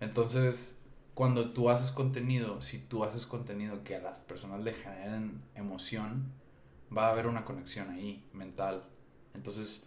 [0.01, 0.77] Entonces,
[1.13, 6.31] cuando tú haces contenido, si tú haces contenido que a las personas le generen emoción,
[6.95, 8.83] va a haber una conexión ahí, mental.
[9.33, 9.85] Entonces,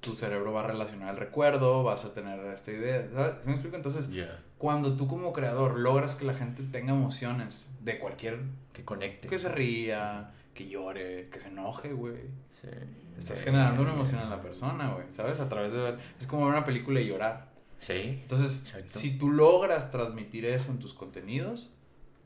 [0.00, 3.34] tu cerebro va a relacionar el recuerdo, vas a tener esta idea, ¿sabes?
[3.42, 3.76] ¿Sí me explico?
[3.76, 4.40] Entonces, Ya.
[4.58, 8.40] cuando tú como creador logras que la gente tenga emociones de cualquier...
[8.72, 9.26] Que conecte.
[9.26, 12.45] que se ría, que llore, que se enoje, güey.
[12.70, 12.76] Sí.
[13.18, 15.40] Estás Eh, generando una emoción en la persona, güey, ¿sabes?
[15.40, 15.98] A través de ver...
[16.18, 17.48] Es como ver una película y llorar.
[17.78, 17.92] Sí.
[18.22, 18.98] Entonces, Exacto.
[18.98, 21.70] si tú logras transmitir eso en tus contenidos,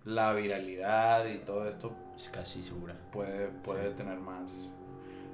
[0.05, 2.96] la viralidad y todo esto Es casi segura.
[3.12, 4.70] puede, puede tener más...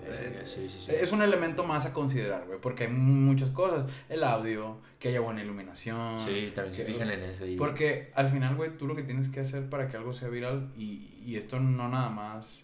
[0.09, 0.93] Eh, sí, sí, sí.
[0.95, 3.87] Es un elemento más a considerar, güey, porque hay muchas cosas.
[4.09, 6.21] El audio, que haya buena iluminación.
[6.21, 7.45] Sí, también se fijan en eso.
[7.47, 7.57] Y...
[7.57, 10.71] Porque al final, güey, tú lo que tienes que hacer para que algo sea viral,
[10.77, 12.63] y, y esto no nada más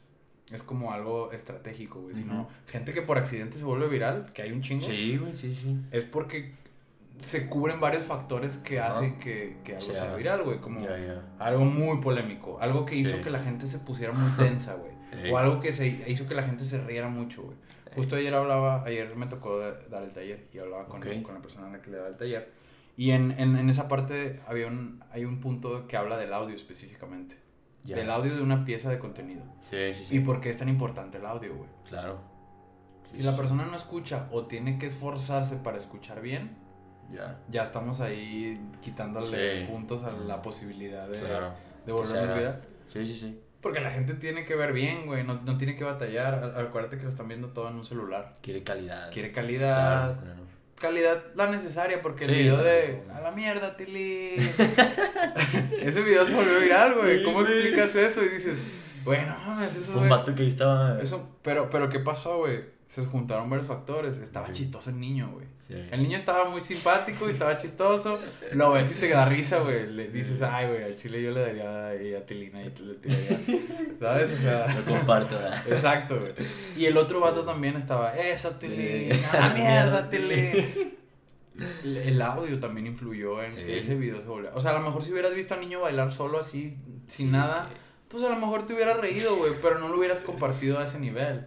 [0.54, 4.52] es como algo estratégico, güey, sino gente que por accidente se vuelve viral, que hay
[4.52, 5.76] un chingo, Sí, güey, sí, sí.
[5.90, 6.52] es porque
[7.20, 8.90] se cubren varios factores que Ajá.
[8.92, 10.86] hacen que, que algo O sea, sea viral, güey, como
[11.38, 14.92] algo muy polémico, algo que hizo que la gente se pusiera muy tensa, güey,
[15.24, 15.30] Ey.
[15.30, 17.56] o algo que se hizo que la gente se riera mucho, güey.
[17.94, 21.66] Justo ayer hablaba, ayer me tocó dar el taller y hablaba con, con la persona
[21.66, 22.50] a la que le daba el taller.
[22.96, 26.56] Y en, en, en esa parte había un, hay un punto que habla del audio
[26.56, 27.36] específicamente.
[27.84, 27.96] Ya.
[27.96, 29.42] Del audio de una pieza de contenido.
[29.70, 30.16] Sí, sí, sí.
[30.16, 31.68] Y por qué es tan importante el audio, güey.
[31.88, 32.20] Claro.
[33.10, 36.56] Sí, Si la sí, persona no escucha o tiene que esforzarse para escuchar bien,
[37.12, 37.40] Ya.
[37.50, 39.70] ya estamos ahí quitándole Sí.
[39.72, 41.52] puntos a la posibilidad de, Claro.
[41.84, 42.62] de volvernos viral.
[42.92, 43.40] Sí, sí, sí.
[43.60, 45.24] Porque la gente tiene que ver bien, güey.
[45.24, 46.34] No, no tiene que batallar.
[46.34, 48.38] Al- Acuérdate que lo están viendo todo en un celular.
[48.42, 49.10] Quiere calidad.
[49.12, 50.41] Quiere calidad, Claro, claro.
[50.82, 54.34] Calidad la necesaria, porque el video de a la mierda, Tilly.
[55.80, 57.18] Ese video se volvió viral, güey.
[57.18, 58.22] Sí, ¿Cómo explicas eso?
[58.22, 58.58] Y dices,
[59.04, 61.00] güey, no mames, eso, Fue un vato que estaba.
[61.00, 62.64] eso, pero, pero ¿qué pasó, güey?
[62.92, 64.18] Se juntaron varios factores.
[64.18, 65.46] Estaba chistoso el niño, güey.
[65.66, 65.72] Sí.
[65.90, 68.18] El niño estaba muy simpático y estaba chistoso.
[68.52, 69.86] Lo ves y te da risa, güey.
[69.90, 72.96] Le dices, ay, güey, al chile yo le daría ahí a Tilina y tú le
[72.96, 73.40] tirarías.
[73.98, 74.32] ¿Sabes?
[74.32, 74.66] O sea.
[74.74, 75.66] Lo comparto, ¿verdad?
[75.70, 76.32] Exacto, güey.
[76.76, 79.20] Y el otro vato también estaba, eso, Tilín, Sí.
[79.32, 80.92] a la mierda, Tilín.
[81.82, 84.50] El- audio también influyó en que ese video se volvió.
[84.54, 86.76] O sea, a lo mejor si hubieras visto al niño bailar solo así,
[87.08, 87.70] sin nada,
[88.12, 91.00] pues a lo mejor te hubieras reído, güey, pero no lo hubieras compartido a ese
[91.00, 91.46] nivel.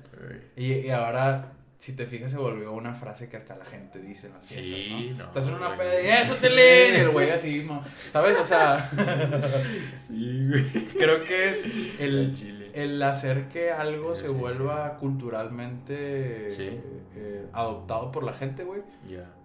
[0.58, 4.28] Y, y ahora, si te fijas, se volvió una frase que hasta la gente dice
[4.28, 5.18] en las Sí, fiestas, ¿no?
[5.18, 7.84] no, Estás en una peda y eso, Tilín, y el güey así, ¿no?
[8.12, 8.40] ¿sabes?
[8.40, 8.90] O sea,
[10.08, 10.72] Sí, güey.
[10.98, 11.66] creo que es
[12.00, 14.34] el, El hacer que algo Sí, se sí.
[14.34, 16.70] vuelva culturalmente Sí.
[17.16, 18.82] eh, adoptado por la gente, güey.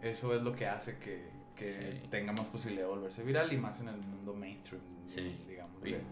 [0.02, 1.22] Eso es lo que hace que,
[1.56, 2.08] que Sí.
[2.10, 4.82] tenga más posibilidad de volverse viral y más en el mundo mainstream,
[5.14, 5.36] Sí.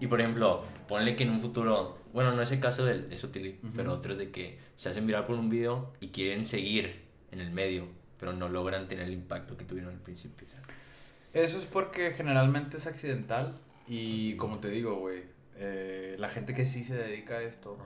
[0.01, 3.19] Y, por ejemplo, ponle que en un futuro, bueno, no es el caso del, de
[3.19, 7.41] Sotili, pero otros de que se hacen viral por un video y quieren seguir en
[7.41, 7.87] el medio,
[8.19, 10.49] pero no logran tener el impacto que tuvieron al principio.
[10.49, 10.67] ¿sabes?
[11.35, 15.25] Eso es porque generalmente es accidental y como te digo, güey,
[15.57, 17.77] eh, la gente que sí se dedica a esto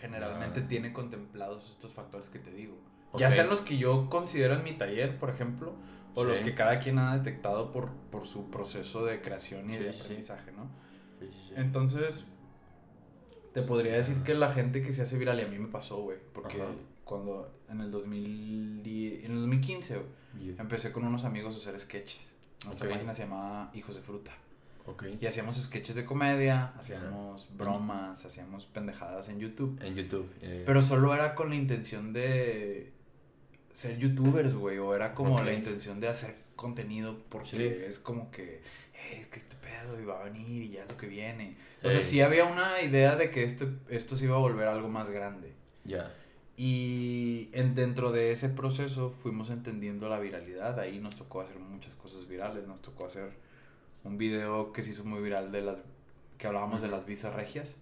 [0.00, 0.68] generalmente Ah.
[0.68, 2.76] tiene contemplados estos factores que te digo.
[3.16, 5.74] Ya sean los que yo considero en mi taller, por ejemplo,
[6.14, 9.80] o los que cada quien ha detectado por, por su proceso de creación y Sí,
[9.84, 10.68] de aprendizaje, ¿no?
[11.56, 12.24] Entonces,
[13.52, 16.02] te podría decir que la gente que se hace viral, y a mí me pasó,
[16.02, 16.70] güey, porque Ajá.
[17.04, 20.62] cuando en el 2010, en el 2015, güey, Ya.
[20.62, 22.20] empecé con unos amigos a hacer sketches.
[22.64, 24.32] Nuestra página se llamaba Hijos de Fruta.
[24.86, 25.04] Ok.
[25.20, 29.78] Y hacíamos sketches de comedia, hacíamos bromas, hacíamos pendejadas en YouTube.
[29.82, 30.30] En YouTube.
[30.40, 32.92] eh, Pero solo era con la intención de
[33.78, 34.78] ser youtubers, güey.
[34.78, 37.84] O era como la intención de hacer contenido porque Sí.
[37.86, 38.60] es como que,
[38.92, 41.56] "Hey, es que este pedo va a venir y ya es lo que viene.
[41.84, 44.88] O sea, sí había una idea de que esto, esto se iba a volver algo
[44.88, 45.52] más grande.
[45.84, 46.12] Ya.
[46.56, 50.80] Y en, dentro de ese proceso fuimos entendiendo la viralidad.
[50.80, 52.66] Ahí nos tocó hacer muchas cosas virales.
[52.66, 53.30] Nos tocó hacer
[54.02, 55.78] un video que se hizo muy viral de las
[56.36, 57.76] que hablábamos de las visas regias.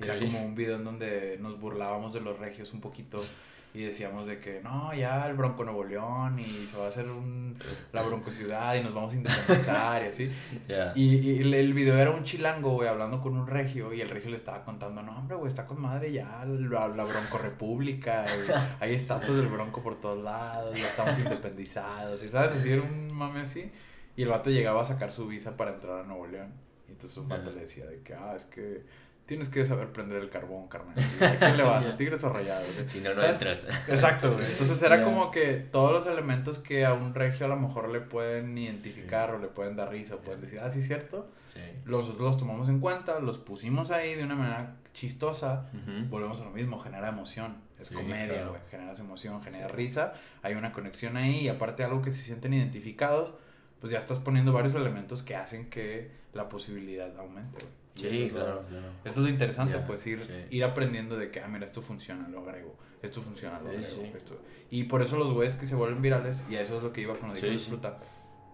[0.00, 3.18] Era como un video en donde nos burlábamos de los regios un poquito
[3.72, 7.08] y decíamos de que no, ya el Bronco Nuevo León y se va a hacer
[7.08, 7.56] un,
[7.92, 10.30] la Bronco Ciudad y nos vamos a independizar y así.
[10.68, 10.92] Ya.
[10.94, 14.08] Y, y el, el video era un chilango, güey, hablando con un regio y el
[14.08, 18.24] regio le estaba contando, no, hombre, güey, está con madre ya la, la Bronco República,
[18.26, 22.82] y hay estatuas del Bronco por todos lados, ya estamos independizados, y sabes, así era
[22.82, 23.70] un mame así.
[24.16, 26.52] Y el vato llegaba a sacar su visa para entrar a Nuevo León.
[26.88, 28.82] Y entonces un vato le decía de que, ah, es que
[29.30, 30.92] tienes que saber prender el carbón, carnal.
[30.98, 31.86] ¿Y ¿A quién le vas?
[31.86, 32.66] ¿A tigres o rayados?
[32.88, 33.36] Si no, no ¿Sabes?
[33.36, 33.64] entras.
[33.88, 34.44] Exacto, güey.
[34.44, 35.04] Entonces era Ya.
[35.04, 39.30] como que todos los elementos que a un regio a lo mejor le pueden identificar
[39.32, 41.30] o le pueden dar risa o pueden decir, ah, sí, cierto.
[41.54, 41.60] Sí.
[41.84, 45.68] Nosotros los tomamos en cuenta, los pusimos ahí de una manera chistosa.
[45.72, 46.08] Ujú.
[46.08, 47.58] Volvemos a lo mismo, genera emoción.
[47.80, 48.48] Es Sí, comedia, claro.
[48.50, 48.60] güey.
[48.68, 49.76] Generas emoción, genera Sí.
[49.76, 50.12] risa.
[50.42, 53.32] Hay una conexión ahí y aparte algo que se sienten identificados,
[53.80, 57.79] pues ya estás poniendo varios elementos que hacen que la posibilidad aumente, güey.
[57.96, 58.86] Eso Sí, es lo- claro, claro.
[59.04, 60.56] eso es lo interesante, Ya, pues ir, sí.
[60.56, 64.12] ir aprendiendo de que, ah, mira, esto funciona, lo agrego, esto funciona, lo agrego, sí.
[64.16, 64.40] esto.
[64.70, 67.00] Y por eso los güeyes que se vuelven virales, y a eso es lo que
[67.02, 67.70] iba con lo de Sí, Hijos de sí.
[67.70, 67.98] fruta,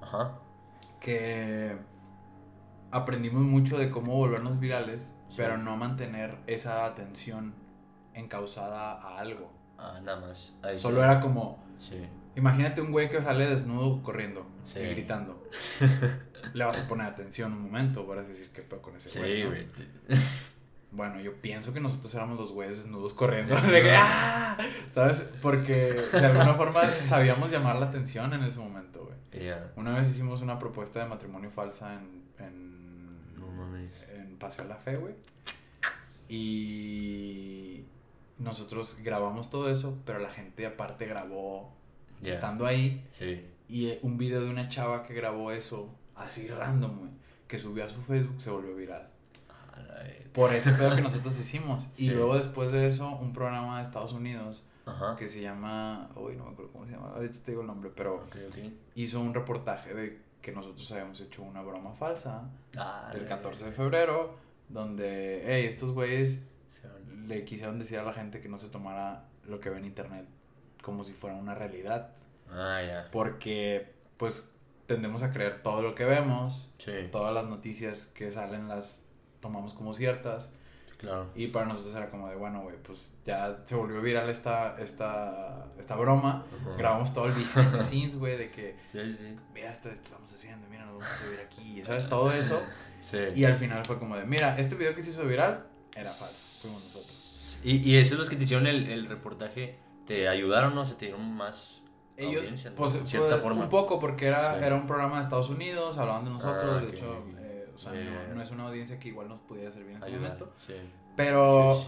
[0.01, 0.39] Ajá.
[1.01, 1.77] que
[2.91, 7.55] aprendimos mucho de cómo volvernos virales, pero no mantener esa atención
[8.15, 9.51] encausada a algo.
[9.79, 10.55] Ah, nada más.
[10.63, 12.01] Ahí Solo era como, Sí.
[12.37, 14.79] Imagínate un güey que sale desnudo corriendo Sí.
[14.81, 15.43] y gritando.
[16.55, 19.19] Le vas a poner atención un momento, vas a decir qué pedo con ese Sí,
[19.19, 19.43] güey.
[19.45, 19.49] ¿no?
[19.51, 19.67] güey.
[20.93, 23.55] Bueno, yo pienso que nosotros éramos los güeyes desnudos corriendo.
[23.61, 24.57] De que, ¡ah!
[24.93, 25.23] ¿Sabes?
[25.43, 29.51] Porque de alguna forma sabíamos llamar la atención en ese momento, güey.
[29.75, 33.93] Una vez hicimos una propuesta de matrimonio falsa en, en, No mames.
[34.15, 35.15] en Paseo de la Fe, güey.
[36.29, 37.85] Y
[38.39, 41.75] nosotros grabamos todo eso, pero la gente aparte grabó
[42.23, 43.05] Estando ahí.
[43.19, 43.45] Sí.
[43.69, 47.11] Y eh, un video de una chava que grabó eso, así random, güey,
[47.49, 49.09] que subió a su Facebook, se volvió viral.
[50.33, 51.85] Por ese pedo que nosotros hicimos.
[51.97, 52.15] Y Sí.
[52.15, 55.17] luego después de eso, un programa de Estados Unidos Ajá.
[55.17, 57.91] que se llama, uy, no me acuerdo cómo se llama, ahorita te digo el nombre,
[57.95, 58.25] pero
[58.95, 63.65] hizo un reportaje de que nosotros habíamos hecho una broma falsa Ah, del la 14
[63.65, 64.37] de febrero,
[64.69, 66.45] donde, hey, estos güeyes
[67.27, 70.27] le quisieron decir a la gente que no se tomara lo que ve en internet
[70.87, 72.11] como si fuera una realidad,
[72.51, 73.09] Ah, ya.
[73.11, 74.55] porque pues
[74.87, 76.93] tendemos a creer todo lo que vemos, Sí.
[77.11, 79.03] todas las noticias que salen las
[79.41, 80.49] tomamos como ciertas
[80.99, 81.27] Claro.
[81.35, 85.67] Y para nosotros era como de, bueno, güey, pues ya se volvió viral esta, esta,
[85.79, 86.47] esta broma.
[86.79, 89.37] Grabamos todo el behind the scenes, güey, de que, Sí, sí.
[89.53, 92.09] mira esto, esto estamos haciendo, mira, nos vamos a subir aquí, ¿sabes?
[92.09, 92.63] Todo eso.
[93.03, 93.19] Sí.
[93.35, 96.43] Y al final fue como de, mira, este video que se hizo viral era falso,
[96.63, 97.59] fuimos nosotros.
[97.63, 101.07] Y, y esos los que te hicieron el, el reportaje, ¿te ayudaron o se te
[101.07, 101.83] dieron más
[102.17, 102.77] Ellos, audiencia, no?
[102.77, 103.65] pues, cierta pues, forma.
[103.65, 104.65] un poco, porque era, Sí.
[104.65, 107.79] era un programa de Estados Unidos, hablaban de nosotros, Ah, de ok, hecho, eh, o
[107.79, 108.27] sea, Yeah.
[108.29, 110.53] no, no es una audiencia que igual nos pudiera servir en ese momento.
[110.67, 110.75] Sí.
[111.17, 111.85] Pero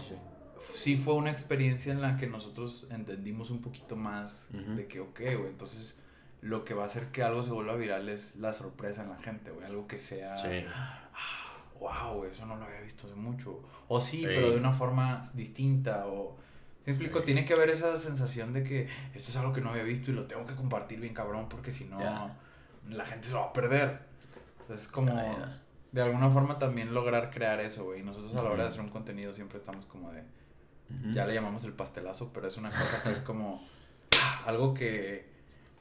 [0.73, 4.75] Sí, fue una experiencia en la que nosotros entendimos un poquito más Ujú.
[4.75, 5.95] de que, ok, güey, entonces
[6.41, 9.15] lo que va a hacer que algo se vuelva viral es la sorpresa en la
[9.17, 10.65] gente, güey, algo que sea, Sí.
[11.79, 13.61] wow, güey, eso no lo había visto hace mucho.
[13.87, 14.23] O sí, Sí.
[14.25, 16.35] pero de una forma distinta, o...
[16.85, 17.21] ¿Me explico?
[17.21, 20.13] Tiene que haber esa sensación de que esto es algo que no había visto y
[20.13, 21.99] lo tengo que compartir bien cabrón porque si no,
[22.89, 23.99] la gente se lo va a perder.
[24.69, 25.13] Es como,
[25.91, 28.03] de alguna forma también lograr crear eso, güey.
[28.03, 30.23] Nosotros a la hora de hacer un contenido siempre estamos como de...
[31.13, 33.63] Ya le llamamos el pastelazo, pero es una cosa que es como
[34.47, 35.29] algo que,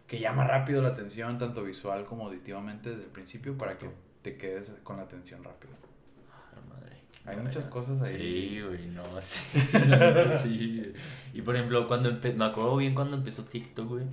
[0.07, 3.89] que llama rápido la atención, tanto visual como auditivamente desde el principio, para que
[4.23, 5.73] te quedes con la atención rápido.
[7.29, 8.17] Hay muchas cosas ahí.
[8.19, 9.39] Sí, güey, no, sí.
[10.43, 10.93] sí.
[11.35, 14.05] Y por ejemplo, cuando empe- me acuerdo bien cuando empezó TikTok, güey,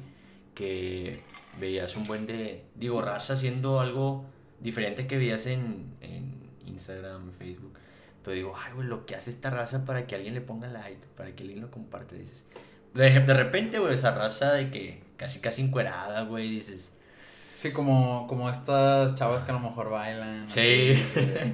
[0.54, 1.22] que
[1.60, 4.26] veías un buen de, digo, raza haciendo algo
[4.60, 6.34] diferente que veías en, en
[6.66, 7.78] Instagram, Facebook.
[8.24, 11.00] Pero digo, ay, güey, lo que hace esta raza para que alguien le ponga like,
[11.16, 12.44] para que alguien lo comparte, dices.
[12.94, 16.92] De, de repente, güey, esa raza de que casi, casi encuerada, güey, dices.
[17.56, 20.48] Sí, como, como estas chavas que a lo mejor bailan.
[20.48, 20.92] Sí.
[20.94, 21.54] así,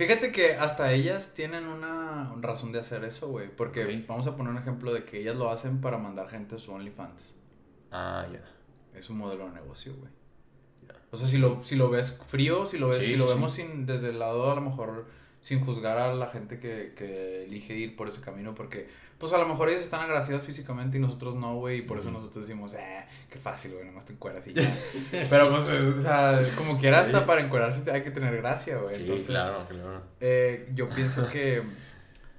[0.00, 3.54] Fíjate que hasta ellas tienen una razón de hacer eso, güey.
[3.54, 6.58] Porque vamos a poner un ejemplo de que ellas lo hacen para mandar gente a
[6.58, 7.34] su OnlyFans.
[7.90, 8.40] Ah, ya.
[8.98, 10.10] Es un modelo de negocio, güey.
[10.88, 10.94] ya.
[11.10, 13.34] O sea, si lo, si lo ves frío, si lo ves, Sí, si lo sí,
[13.34, 15.04] vemos sin, desde el lado a lo mejor
[15.40, 19.38] sin juzgar a la gente que, que elige ir por ese camino, porque pues a
[19.38, 22.72] lo mejor ellos están agraciados físicamente y nosotros no, güey, y por eso nosotros decimos,
[22.74, 24.74] eh, qué fácil, güey, nomás te encueras y ya.
[25.30, 28.94] Pero pues, es- o sea, como quiera, hasta para encuerarse hay que tener gracia, güey.
[28.94, 30.02] Sí, Entonces, claro, claro.
[30.20, 31.62] eh, yo pienso que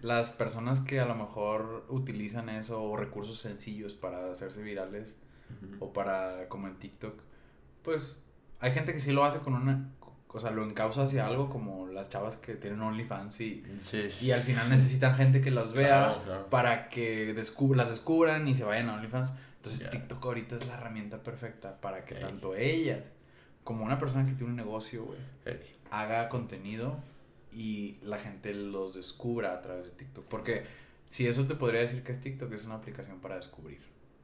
[0.01, 5.15] las personas que a lo mejor utilizan eso o recursos sencillos para hacerse virales,
[5.79, 7.13] o para como en TikTok,
[7.83, 8.19] pues
[8.59, 9.91] hay gente que sí lo hace con una,
[10.33, 14.25] o sea, lo encausa hacia algo como las chavas que tienen OnlyFans y, Sí, sí.
[14.25, 16.49] y al final necesitan gente que las vea Claro, claro.
[16.49, 19.33] para que descub- las descubran y se vayan a OnlyFans.
[19.57, 19.89] Entonces.
[19.89, 23.03] TikTok ahorita es la herramienta perfecta para que tanto ellas
[23.63, 25.59] como una persona que tiene un negocio, güey, Ey,
[25.91, 26.97] haga contenido
[27.53, 30.25] y la gente los descubra a través de TikTok.
[30.25, 30.63] Porque
[31.09, 33.79] si eso te podría decir que es TikTok, es una aplicación para descubrir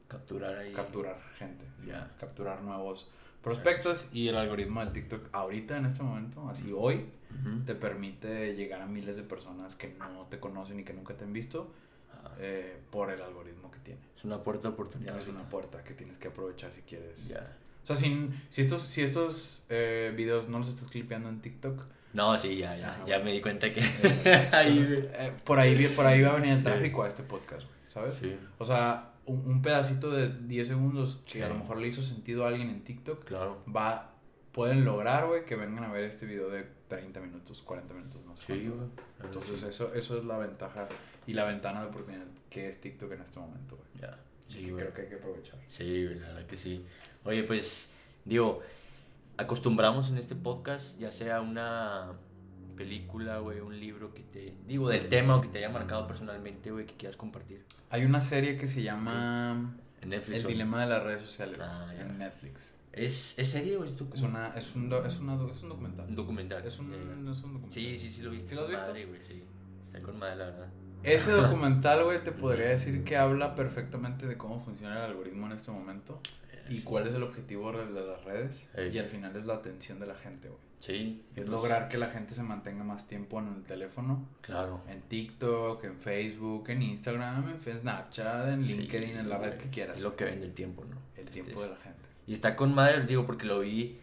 [0.08, 0.72] capturar ahí.
[0.74, 1.88] capturar gente, ¿sí?
[1.90, 2.10] Ya.
[2.20, 3.08] capturar nuevos
[3.48, 7.06] prospectos y el algoritmo de TikTok ahorita en este momento, así hoy,
[7.42, 7.64] Ujú.
[7.66, 11.24] te permite llegar a miles de personas que no te conocen y que nunca te
[11.24, 11.72] han visto
[12.14, 14.00] Ah, eh, por el algoritmo que tiene.
[14.18, 15.18] es una puerta de oportunidad.
[15.20, 17.28] Es una puerta que tienes que aprovechar si quieres.
[17.28, 17.56] Ya.
[17.84, 21.84] O sea, si, si estos, si estos eh, videos no los estás clipeando en TikTok,
[22.14, 22.94] No, sí, ya, ya.
[22.94, 23.26] Ah, ya bueno.
[23.26, 23.82] me di cuenta que.
[24.02, 25.10] pues, ahí.
[25.14, 26.64] eh, por, ahí, por ahí va a venir el Sí.
[26.64, 28.16] tráfico a este podcast, ¿sabes?
[28.20, 32.02] Sí, O sea, un, un pedacito de 10 segundos que a lo mejor le hizo
[32.02, 33.62] sentido a alguien en TikTok, claro.
[33.74, 34.14] va,
[34.52, 38.36] pueden lograr, güey, que vengan a ver este video de 30 minutos, 40 minutos, no
[38.36, 38.46] sé.
[38.48, 38.88] Sí, güey.
[39.24, 39.66] Entonces sí.
[39.70, 40.88] eso, eso es la ventaja
[41.28, 44.02] y la ventana de oportunidad que es TikTok en este momento, güey.
[44.02, 44.18] Ya.
[44.50, 45.60] Y Sí, que creo que hay que aprovechar.
[45.70, 46.86] Sí, la verdad que sí.
[47.26, 47.90] Oye, pues,
[48.24, 48.62] digo,
[49.36, 52.14] acostumbramos en este podcast, ya sea una
[52.78, 54.54] película, güey, un libro que te.
[54.68, 57.64] Digo, del tema o que te haya marcado personalmente, güey, que quieras compartir.
[57.90, 60.38] Hay una serie que se llama En Netflix.
[60.38, 62.02] El dilema de las redes sociales Ah, ya.
[62.06, 62.74] en Netflix.
[62.94, 64.30] ¿Es, ¿Es serie o es Es, documental?
[64.32, 66.06] una, es, un, do- es, una, es un documental.
[66.08, 66.66] Un documental.
[66.66, 67.72] Es un, es un documental.
[67.72, 68.50] Sí, sí, sí lo viste.
[68.50, 68.84] ¿Sí lo has visto?
[68.88, 69.44] Madre, güey, sí.
[69.88, 70.68] Está con madre, la verdad.
[71.04, 75.52] Ese documental, güey, te podría decir que habla perfectamente de cómo funciona el algoritmo en
[75.54, 76.22] este momento
[76.70, 76.82] y Sí.
[76.84, 78.68] cuál es el objetivo de las redes.
[78.92, 80.60] Y al final es la atención de la gente, güey.
[80.80, 81.24] Sí.
[81.32, 84.82] Es pues, lograr que la gente se mantenga más tiempo en el teléfono, Claro.
[84.88, 89.70] en TikTok, en Facebook, en Instagram, en Snapchat, en Sí, LinkedIn, en la red que
[89.70, 89.98] quieras.
[89.98, 90.98] Es lo que vende el tiempo, ¿no?
[91.16, 92.00] El Este, tiempo de la gente.
[92.28, 93.98] Y está con madre, digo, porque lo vi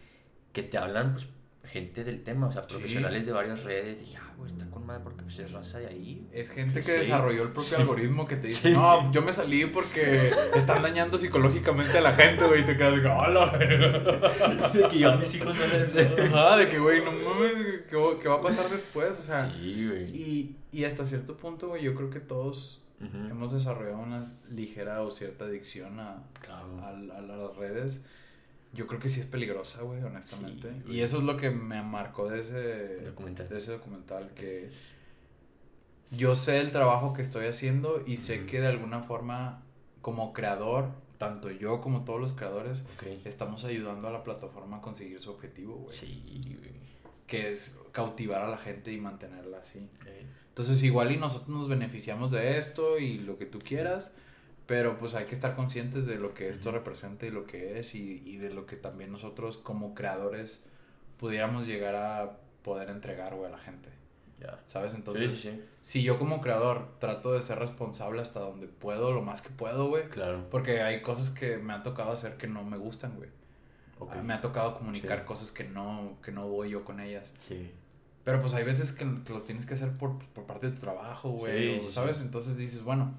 [0.51, 1.27] que te hablan, pues,
[1.71, 2.67] gente del tema, o sea, Sí.
[2.69, 4.01] profesionales de varias redes.
[4.01, 6.27] Y güey, está con madre porque pues, es raza de ahí.
[6.31, 6.99] Es gente que Sí.
[6.99, 8.73] desarrolló el propio algoritmo que te dice, Sí.
[8.73, 12.95] no, yo me salí porque están dañando psicológicamente a la gente, güey, y te quedas
[12.95, 13.67] de que, "Hola, güey".
[14.83, 16.19] De que yo a mis hijos no les.
[16.19, 17.53] Ajá, de que, güey, no mames,
[17.89, 19.17] ¿qué, va- qué va a pasar después?
[19.19, 20.03] O sea, Sí, güey.
[20.15, 22.81] y, y hasta cierto punto, güey, yo creo que todos
[23.29, 26.79] hemos desarrollado una ligera o cierta adicción a, Claro.
[26.81, 28.01] a, a las redes.
[28.75, 30.69] Yo creo que sí es peligrosa, güey, honestamente.
[30.85, 33.49] Sí, y eso es lo que me marcó de ese Documental.
[33.49, 34.69] de ese documental que
[36.11, 39.63] yo sé el trabajo que estoy haciendo y sé que de alguna forma,
[40.01, 42.83] como creador, tanto yo como todos los creadores,
[43.25, 45.97] estamos ayudando a la plataforma a conseguir su objetivo, güey.
[45.97, 46.75] Sí, güey.
[47.27, 49.89] Que es cautivar a la gente y mantenerla así.
[50.49, 54.11] Entonces, igual y nosotros nos beneficiamos de esto y lo que tú quieras,
[54.67, 57.93] pero pues hay que estar conscientes de lo que esto representa y lo que es
[57.95, 60.63] y, y de lo que también nosotros como creadores
[61.19, 63.89] pudiéramos llegar a poder entregar, güey, a la gente.
[64.39, 64.59] Ya.
[64.65, 64.93] ¿Sabes?
[64.93, 65.63] Entonces, sí, sí.
[65.81, 69.87] si yo como creador trato de ser responsable hasta donde puedo, lo más que puedo,
[69.87, 70.09] güey.
[70.09, 70.45] Claro.
[70.49, 73.29] Porque hay cosas que me han tocado hacer que no me gustan, güey.
[73.99, 74.15] Ok.
[74.17, 77.31] Me ha tocado comunicar cosas que no, que no voy yo con ellas.
[77.37, 77.71] Sí.
[78.25, 80.81] Pero pues hay veces que, que los tienes que hacer por, por parte de tu
[80.81, 81.89] trabajo, güey.
[81.89, 82.19] ¿Sabes?
[82.19, 83.13] Entonces dices, bueno,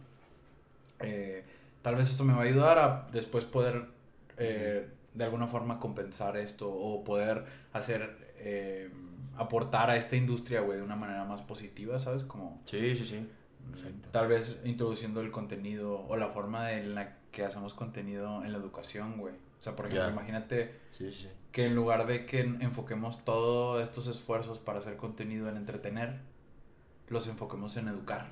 [1.00, 1.44] eh,
[1.82, 3.86] tal vez esto me va a ayudar a después poder
[4.38, 8.90] eh, de alguna forma compensar esto o poder hacer, eh,
[9.36, 12.22] aportar a esta industria, güey, de una manera más positiva, ¿sabes?
[12.24, 13.26] Como Sí, sí, sí.
[13.74, 14.08] Exacto.
[14.12, 18.58] tal vez introduciendo el contenido o la forma en la que hacemos contenido en la
[18.58, 19.34] educación, güey.
[19.34, 21.28] O sea, por ejemplo, imagínate Sí, sí, sí.
[21.50, 26.18] que en lugar de que enfoquemos todos estos esfuerzos para hacer contenido en entretener,
[27.08, 28.28] los enfoquemos en educar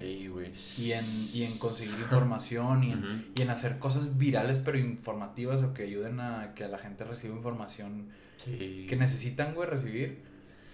[0.00, 0.30] Ey,
[0.78, 3.22] y en, y en conseguir información y en, Ujú.
[3.34, 7.34] y en hacer cosas virales pero informativas o que ayuden a que la gente reciba
[7.34, 8.08] información
[8.44, 8.86] Sí.
[8.88, 10.22] que necesitan, güey, recibir.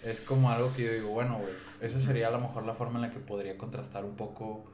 [0.05, 2.97] Es como algo que yo digo, bueno, güey, esa sería a lo mejor la forma
[2.97, 4.65] en la que podría contrastar un poco,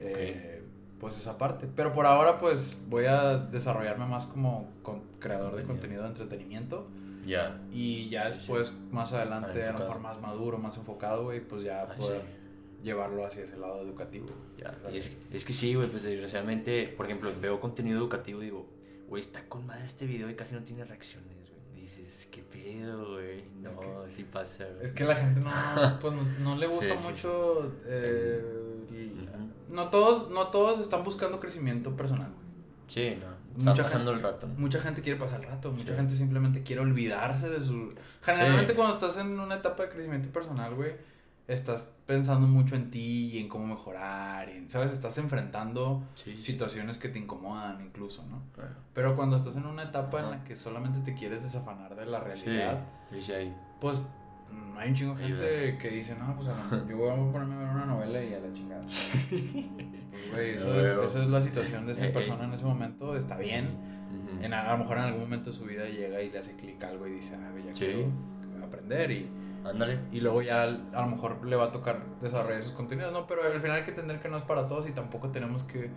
[0.00, 0.62] eh,
[0.98, 1.68] pues, esa parte.
[1.74, 6.02] Pero por ahora, pues, voy a desarrollarme más como con- creador de Contenido.
[6.02, 6.88] de entretenimiento.
[7.26, 7.60] Ya.
[7.72, 8.36] Y ya Sí, sí.
[8.38, 12.22] después, más adelante, a lo mejor más maduro, más enfocado, güey, pues ya poder.
[12.82, 14.28] Llevarlo hacia ese lado educativo.
[14.58, 18.46] Ya, y es, es que sí, güey, pues desgraciadamente, por ejemplo, veo contenido educativo y
[18.46, 18.66] digo,
[19.08, 21.82] güey, está con madre este video y casi no tiene reacciones, güey.
[21.82, 23.42] Dices, ¿qué pedo, güey?
[23.60, 24.86] No, Es sí pasa, güey.
[24.86, 25.50] Es que la gente no,
[26.00, 27.10] pues, no, no le gusta Sí, sí.
[27.10, 27.72] mucho.
[27.86, 28.44] eh,
[29.68, 32.40] no, todos, no todos están buscando crecimiento personal, güey.
[32.88, 33.40] Sí, no.
[33.70, 34.46] Mucha pasando gente- el rato.
[34.48, 35.96] Mucha gente quiere pasar el rato, mucha Sí.
[35.96, 37.94] gente simplemente quiere olvidarse de su...
[38.22, 40.92] Generalmente cuando estás en una etapa de crecimiento personal, güey,
[41.52, 44.92] estás pensando mucho en ti y en cómo mejorar, y, ¿sabes?
[44.92, 48.42] Estás enfrentando Sí, situaciones que te incomodan incluso, ¿no?
[48.94, 52.20] Pero cuando estás en una etapa en la que solamente te quieres desafanar de la
[52.20, 54.06] realidad, sí, sí, pues
[54.52, 56.48] mm, hay un chingo de gente que dice, no, pues
[56.88, 58.82] yo voy a ponerme a ver una novela y a la chingada.
[58.82, 62.12] Pues, güey, eso, No, es, pero- eso es la situación de esa Eh, eh.
[62.12, 63.68] persona en ese momento, está bien.
[64.42, 66.82] En, a lo mejor en algún momento de su vida llega y le hace clic
[66.84, 68.06] algo y dice, ah, ya quiero
[68.64, 69.28] aprender y,
[69.64, 70.00] Ándale.
[70.10, 73.26] y luego ya a lo mejor le va a tocar desarrollar esos contenidos, ¿no?
[73.26, 75.90] Pero al final hay que entender que no es para todos y tampoco tenemos que,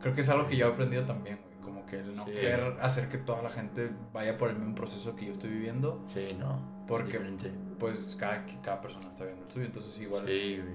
[0.00, 2.32] creo que es algo que yo he aprendido también, güey, como que el no Sí.
[2.32, 6.02] querer hacer que toda la gente vaya por el mismo proceso que yo estoy viviendo,
[6.14, 6.60] Sí, no.
[6.88, 10.74] Porque- Es pues cada, cada persona está viendo el suyo, entonces igual Sí, güey.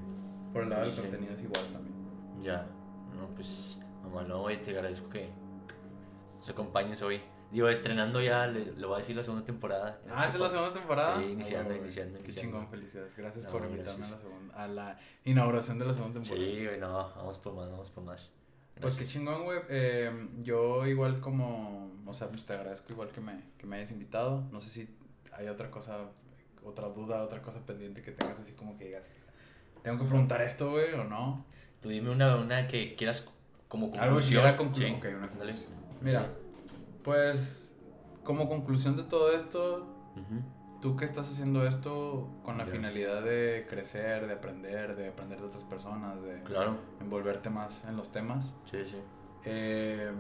[0.53, 1.01] por el lado del Sí.
[1.01, 1.95] contenido es igual también.
[2.41, 2.65] Ya.
[3.15, 5.29] No, pues, mamá, no, güey, te agradezco que
[6.37, 7.21] nos acompañes hoy.
[7.55, 9.99] Digo, estrenando ya, le, le voy a decir la segunda temporada.
[10.13, 11.19] Ah, es la segunda temporada.
[11.19, 12.51] Sí, iniciando, iniciando, Qué iniciando.
[12.57, 13.15] chingón, felicidades.
[13.15, 14.11] Gracias No, por invitarme a gracias.
[14.11, 16.45] la, segunda, a la inauguración de la segunda temporada.
[16.51, 18.29] Sí, güey, no, vamos por más, vamos por más.
[18.81, 19.59] Pues qué chingón, güey.
[19.69, 23.91] Eh, yo igual como, o sea, pues te agradezco igual que me, que me hayas
[23.91, 24.43] invitado.
[24.51, 24.89] No sé si
[25.31, 25.97] hay otra cosa,
[26.63, 29.09] otra duda, otra cosa pendiente que tengas así como que digas,
[29.81, 31.45] tengo que preguntar esto, güey, o no.
[31.81, 33.25] Tú dime una, una que quieras
[33.69, 34.41] como Algo que conclusión.
[34.43, 35.71] quiera Sí, una conclusión.
[36.01, 36.29] Mira,
[37.05, 37.61] pues
[38.23, 39.85] como conclusión de todo esto,
[40.81, 45.45] tú que estás haciendo esto con la finalidad de crecer, de aprender, de aprender de
[45.45, 48.53] otras personas, de Claro, envolverte más en los temas.
[48.69, 48.97] sí, sí.
[49.45, 50.11] Eh,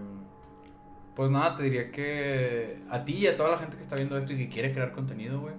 [1.15, 4.17] pues nada, te diría que a ti y a toda la gente que está viendo
[4.17, 5.55] esto y que quiere crear contenido, güey,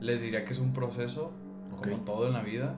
[0.00, 1.30] les diría que es un proceso,
[1.80, 2.74] como todo en la vida,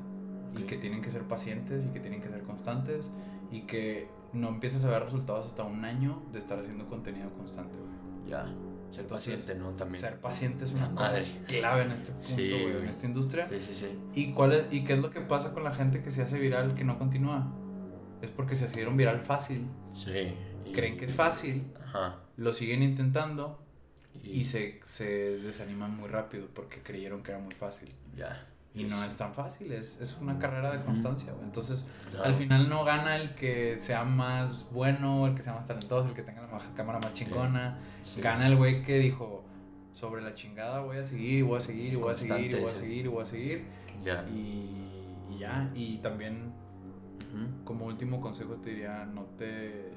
[0.57, 3.07] y que tienen que ser pacientes y que tienen que ser constantes
[3.51, 7.77] y que no empieces a ver resultados hasta un año de estar haciendo contenido constante,
[7.77, 8.31] güey.
[8.31, 8.45] Ya,
[8.91, 9.71] ser Entonces, paciente, ¿no?
[9.73, 10.01] También.
[10.01, 11.27] Ser paciente es una La cosa madre.
[11.47, 13.49] clave en este punto, Sí, güey, en esta industria.
[13.49, 13.99] Sí, sí, sí.
[14.15, 16.39] ¿Y, cuál es, ¿Y qué es lo que pasa con la gente que se hace
[16.39, 17.53] viral que no continúa?
[18.23, 20.11] Es porque se hicieron viral fácil, Sí.
[20.65, 22.21] y- creen que es fácil, Ajá.
[22.37, 23.61] lo siguen intentando
[24.23, 25.05] Y, y se, se
[25.39, 27.93] desaniman muy rápido porque creyeron que era muy fácil.
[28.17, 28.47] Ya.
[28.75, 31.33] Y no es tan fácil, es, es una carrera de constancia.
[31.33, 31.45] güey.
[31.45, 32.25] Entonces, Claro.
[32.25, 36.15] al final no gana el que sea más bueno, el que sea más talentoso, el
[36.15, 37.79] que tenga la ma- cámara más chingona.
[38.03, 38.21] Sí.
[38.21, 39.45] Gana el güey que dijo,
[39.93, 42.71] sobre la chingada voy a seguir, y voy a seguir, y voy a seguir, voy
[42.71, 43.65] a seguir, voy a seguir.
[44.03, 44.29] Ya.
[44.29, 46.53] Y, y ya, y también
[47.65, 49.93] como último consejo te diría, no te,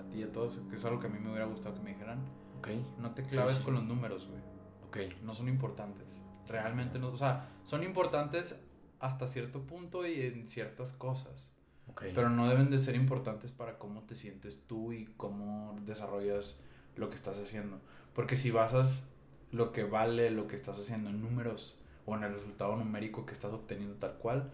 [0.00, 1.80] a ti y a todos, que es algo que a mí me hubiera gustado que
[1.82, 2.18] me dijeran,
[2.58, 2.68] Ok.
[2.98, 3.62] no te claves sí.
[3.64, 4.40] con los números, güey.
[4.86, 5.12] Ok.
[5.24, 6.06] No son importantes.
[6.52, 8.54] Realmente no, o sea, son importantes
[9.00, 11.48] hasta cierto punto y en ciertas cosas.
[11.88, 12.02] Ok.
[12.14, 16.56] Pero no deben de ser importantes para cómo te sientes tú y cómo desarrollas
[16.96, 17.80] lo que estás haciendo.
[18.14, 19.02] Porque si basas
[19.50, 21.76] lo que vale lo que estás haciendo en números
[22.06, 24.50] o en el resultado numérico que estás obteniendo tal cual,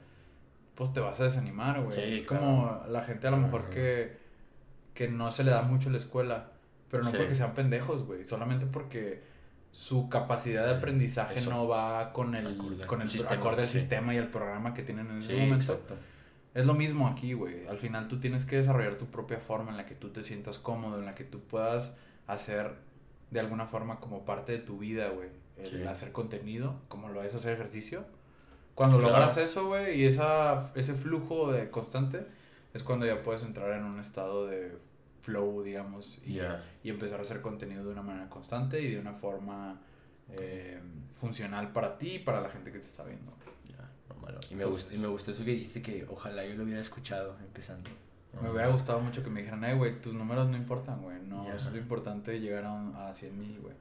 [0.75, 1.95] pues te vas a desanimar, güey.
[1.97, 2.45] Sí, es claro.
[2.45, 3.71] como la gente a lo mejor Ajá.
[3.71, 4.17] que,
[4.95, 6.53] que no se le da mucho la escuela,
[6.91, 7.17] pero no Sí.
[7.19, 8.27] porque sean pendejos, güey.
[8.27, 9.23] Solamente porque
[9.73, 11.51] su capacidad de aprendizaje Eso.
[11.51, 13.81] no va con el, Acorde con el sistema, acorde al sí.
[13.81, 15.73] sistema y el programa que tienen en ese Sí, momento.
[15.73, 15.95] exacto.
[16.55, 17.67] Es lo mismo aquí, güey.
[17.69, 20.59] Al final tú tienes que desarrollar tu propia forma en la que tú te sientas
[20.59, 21.95] cómodo, en la que tú puedas
[22.27, 22.73] hacer
[23.31, 25.29] de alguna forma como parte de tu vida, güey.
[25.59, 25.83] El Sí.
[25.85, 28.05] hacer contenido, como lo es hacer ejercicio.
[28.75, 29.13] Cuando Claro.
[29.15, 32.27] logras eso, güey, y esa, ese flujo de constante,
[32.75, 34.73] es cuando ya puedes entrar en un estado de
[35.29, 36.65] flow, digamos, y, Ya.
[36.83, 39.79] y empezar a hacer contenido de una manera constante y de una forma
[40.31, 40.79] eh,
[41.21, 43.33] funcional para ti y para la gente que te está viendo.
[43.69, 44.41] Ya, no malo.
[44.51, 46.81] Y me, Entonces- gusta, y me gusta eso que dijiste que ojalá yo lo hubiera
[46.81, 47.91] escuchado empezando.
[48.43, 51.17] Me hubiera gustado mucho que me dijeran, eh, güey, tus números no importan, güey.
[51.27, 51.55] No Ya.
[51.57, 53.75] es lo importante llegar a, un- a 100 mil, güey.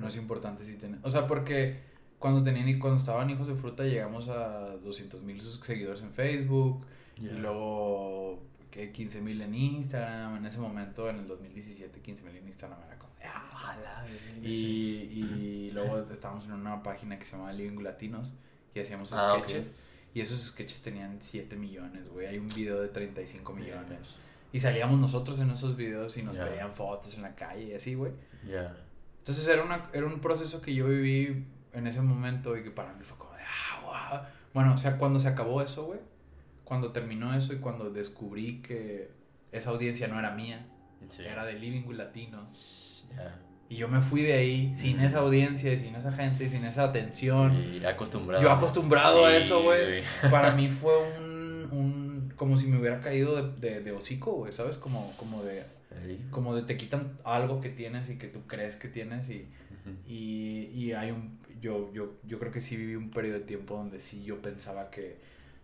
[0.00, 0.98] No es importante si tener...
[1.02, 1.80] O sea, porque
[2.18, 6.84] cuando, tenían, cuando estaban Hijos de Fruta llegamos a 200 mil seguidores en Facebook.
[7.18, 7.85] Y luego
[8.76, 10.36] que 15 mil en Instagram.
[10.36, 13.12] En ese momento, en el 2017, 15 mil en Instagram era como...
[13.24, 13.74] "Ah".
[13.76, 14.06] Verga,
[14.42, 18.32] Y, y luego estábamos en una página que se llama Living Latinos
[18.74, 19.72] y hacíamos Ah, sketches.
[20.14, 22.26] Y esos sketches tenían 7 millones, güey.
[22.26, 23.82] Hay un video de 35 millones.
[23.88, 24.14] Millones.
[24.52, 26.46] Y salíamos nosotros en esos videos y nos Ya.
[26.48, 28.12] pedían fotos en la calle y así, güey.
[28.48, 28.74] Ya.
[29.18, 32.92] Entonces era, una, era un proceso que yo viví en ese momento y que para
[32.94, 33.80] mí fue como de, ah,
[34.12, 34.20] wow.
[34.54, 35.98] Bueno, o sea, cuando se acabó eso, güey,
[36.66, 39.08] cuando terminó eso y cuando descubrí que
[39.52, 40.66] esa audiencia no era mía,
[41.08, 41.22] Sí.
[41.22, 43.06] era de Living with Latinos.
[43.16, 43.38] Ya.
[43.68, 45.06] Y yo me fui de ahí sin Ujú.
[45.06, 47.54] esa audiencia y sin esa gente y sin esa atención.
[47.56, 48.42] Y acostumbrado.
[48.42, 50.02] Yo acostumbrado a eso, güey.
[50.30, 52.32] Para mí fue un, un...
[52.36, 54.76] Como si me hubiera caído de, de, de hocico, güey, ¿sabes?
[54.76, 55.64] Como, como de...
[56.30, 59.46] Como de te quitan algo que tienes y que tú crees que tienes y...
[60.06, 61.38] Y, y hay un...
[61.60, 64.90] Yo, yo, yo creo que sí viví un periodo de tiempo donde sí yo pensaba
[64.90, 65.16] que...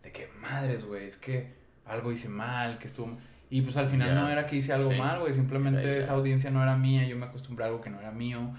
[0.02, 1.52] De que madres, güey, es que
[1.86, 3.16] algo hice mal, que estuvo...
[3.50, 4.14] Y pues al final Ya.
[4.14, 4.98] no era que hice algo Sí.
[4.98, 5.32] mal, güey.
[5.34, 5.96] Simplemente ya.
[5.98, 7.06] esa audiencia no era mía.
[7.06, 8.54] Yo me acostumbré a algo que no era mío.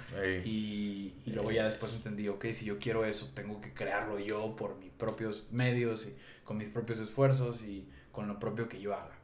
[0.46, 4.56] Y, y luego ya después entendí, ok, si yo quiero eso, tengo que crearlo yo
[4.56, 8.94] por mis propios medios y con mis propios esfuerzos y con lo propio que yo
[8.94, 9.16] haga.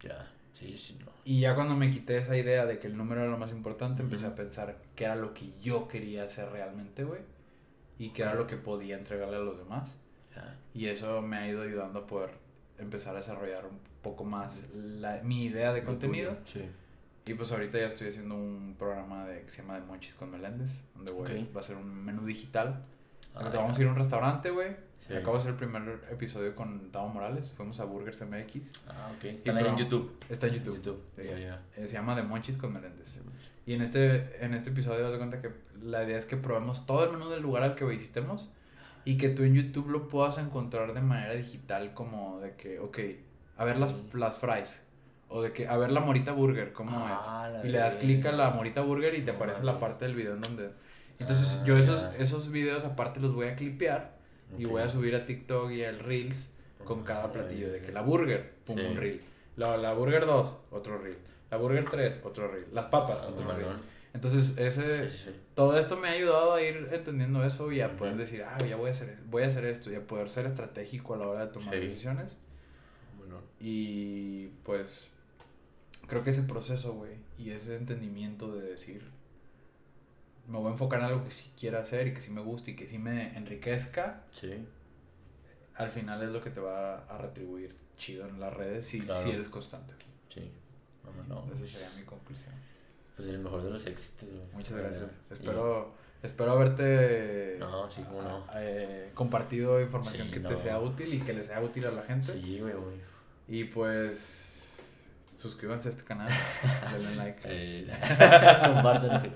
[0.00, 0.30] Ya.
[0.54, 1.10] Sí, sí, no.
[1.24, 4.02] Y ya cuando me quité esa idea de que el número era lo más importante,
[4.02, 4.32] empecé Ujú.
[4.32, 7.20] a pensar qué era lo que yo quería hacer realmente, güey.
[7.98, 9.98] Y qué era lo que podía entregarle a los demás.
[10.74, 12.30] Y eso me ha ido ayudando a poder
[12.78, 16.36] empezar a desarrollar un poco más la- mi idea de contenido.
[16.44, 16.68] Sí.
[17.26, 20.30] Y pues ahorita ya estoy haciendo un programa de, que se llama De Monchis con
[20.30, 21.56] Meléndez, donde voy- Ok.
[21.56, 22.82] va a ser un menú digital.
[23.34, 24.76] Ah, Ahorita vamos a ir a un restaurante, güey.
[25.00, 25.14] Sí.
[25.14, 27.52] Acabo de hacer el primer episodio con Tavo Morales.
[27.52, 28.72] Fuimos a Burgers MX.
[28.88, 29.40] Ah, ok.
[29.44, 30.16] Pero- en YouTube.
[30.28, 30.76] Está en YouTube.
[30.76, 31.02] YouTube.
[31.16, 31.22] Sí.
[31.42, 31.62] Ya.
[31.76, 33.16] Eh, se llama De Monchis con Meléndez.
[33.66, 35.50] Y en este, en este episodio, de cuenta que
[35.82, 38.52] la idea es que probemos todo el menú del lugar al que visitemos
[39.06, 42.98] y que tú en YouTube lo puedas encontrar de manera digital, como de que, ok,
[43.56, 44.82] a ver las, las fries.
[45.28, 47.64] O de que, a ver la Morita Burger, ¿cómo Ah, es?
[47.64, 50.14] Y le das clic a la Morita Burger y te No aparece la parte del
[50.14, 50.70] video en donde...
[51.18, 52.16] Entonces Ah, yo esos, ya.
[52.18, 54.12] esos videos aparte los voy a clipear
[54.58, 56.52] y voy a subir a TikTok y al Reels
[56.84, 57.72] con cada Ah, platillo.
[57.72, 58.84] De que la burger, pum, Sí.
[58.84, 59.20] un reel.
[59.56, 61.16] La, la burger 2, otro reel.
[61.50, 62.66] La burger 3, otro reel.
[62.72, 63.58] Las papas, Ah, otro bueno.
[63.58, 63.76] reel.
[64.16, 65.30] Entonces, ese, Sí, sí.
[65.54, 68.76] todo esto me ha ayudado a ir entendiendo eso y a poder decir, ah, ya
[68.76, 71.46] voy a hacer, voy a hacer esto y a poder ser estratégico a la hora
[71.46, 71.80] de tomar Sí.
[71.80, 72.34] decisiones.
[73.18, 73.40] Bueno.
[73.60, 75.08] Y pues,
[76.06, 79.02] creo que ese proceso, güey, y ese entendimiento de decir,
[80.48, 82.70] me voy a enfocar en algo que sí quiera hacer y que sí me guste
[82.70, 84.64] y que sí me enriquezca, Sí.
[85.74, 89.22] al final es lo que te va a retribuir chido en las redes si, Claro.
[89.22, 89.92] si eres constante.
[90.32, 90.50] Sí.
[91.28, 92.54] No, no, Esa sería mi conclusión.
[93.16, 94.42] Pues el mejor de los éxitos, güey.
[94.52, 95.04] Muchas gracias.
[95.30, 98.44] Espero, espero haberte No, sí, cómo no.
[98.56, 102.02] eh, compartido información Sí, que te sea útil y que le sea útil a la
[102.02, 102.32] gente.
[102.32, 102.96] Sí, güey, güey.
[103.48, 104.42] Y pues
[105.36, 106.28] suscríbanse a este canal,
[106.92, 107.40] denle like.
[108.18, 109.32] Tal.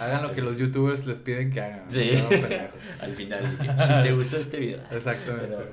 [0.00, 1.90] Hagan lo que los youtubers les piden que hagan.
[1.90, 2.12] Sí.
[2.16, 2.28] no.
[3.04, 4.80] Al final, si te gustó este video.
[4.90, 5.46] Exactamente.
[5.56, 5.68] Pero,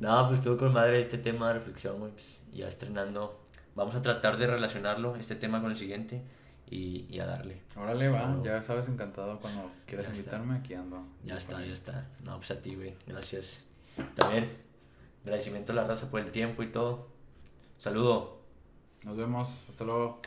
[0.00, 2.12] no, pues estuvo con madre este tema de reflexión, güey.
[2.12, 3.40] Pues, ya estrenando.
[3.74, 6.22] Vamos a tratar de relacionarlo, este tema con el siguiente,
[6.70, 7.60] y, y a darle.
[7.76, 8.40] Órale, va.
[8.42, 10.18] Ya sabes, encantado cuando quieras está.
[10.18, 11.06] invitarme, aquí ando.
[11.24, 12.06] Ya está, ya está.
[12.22, 12.94] No, pues a ti, güey.
[13.06, 13.62] Gracias.
[14.14, 14.50] También,
[15.24, 17.08] agradecimiento a la raza por el tiempo y todo.
[17.78, 18.40] Saludo.
[19.04, 19.64] Nos vemos.
[19.68, 20.20] Hasta luego.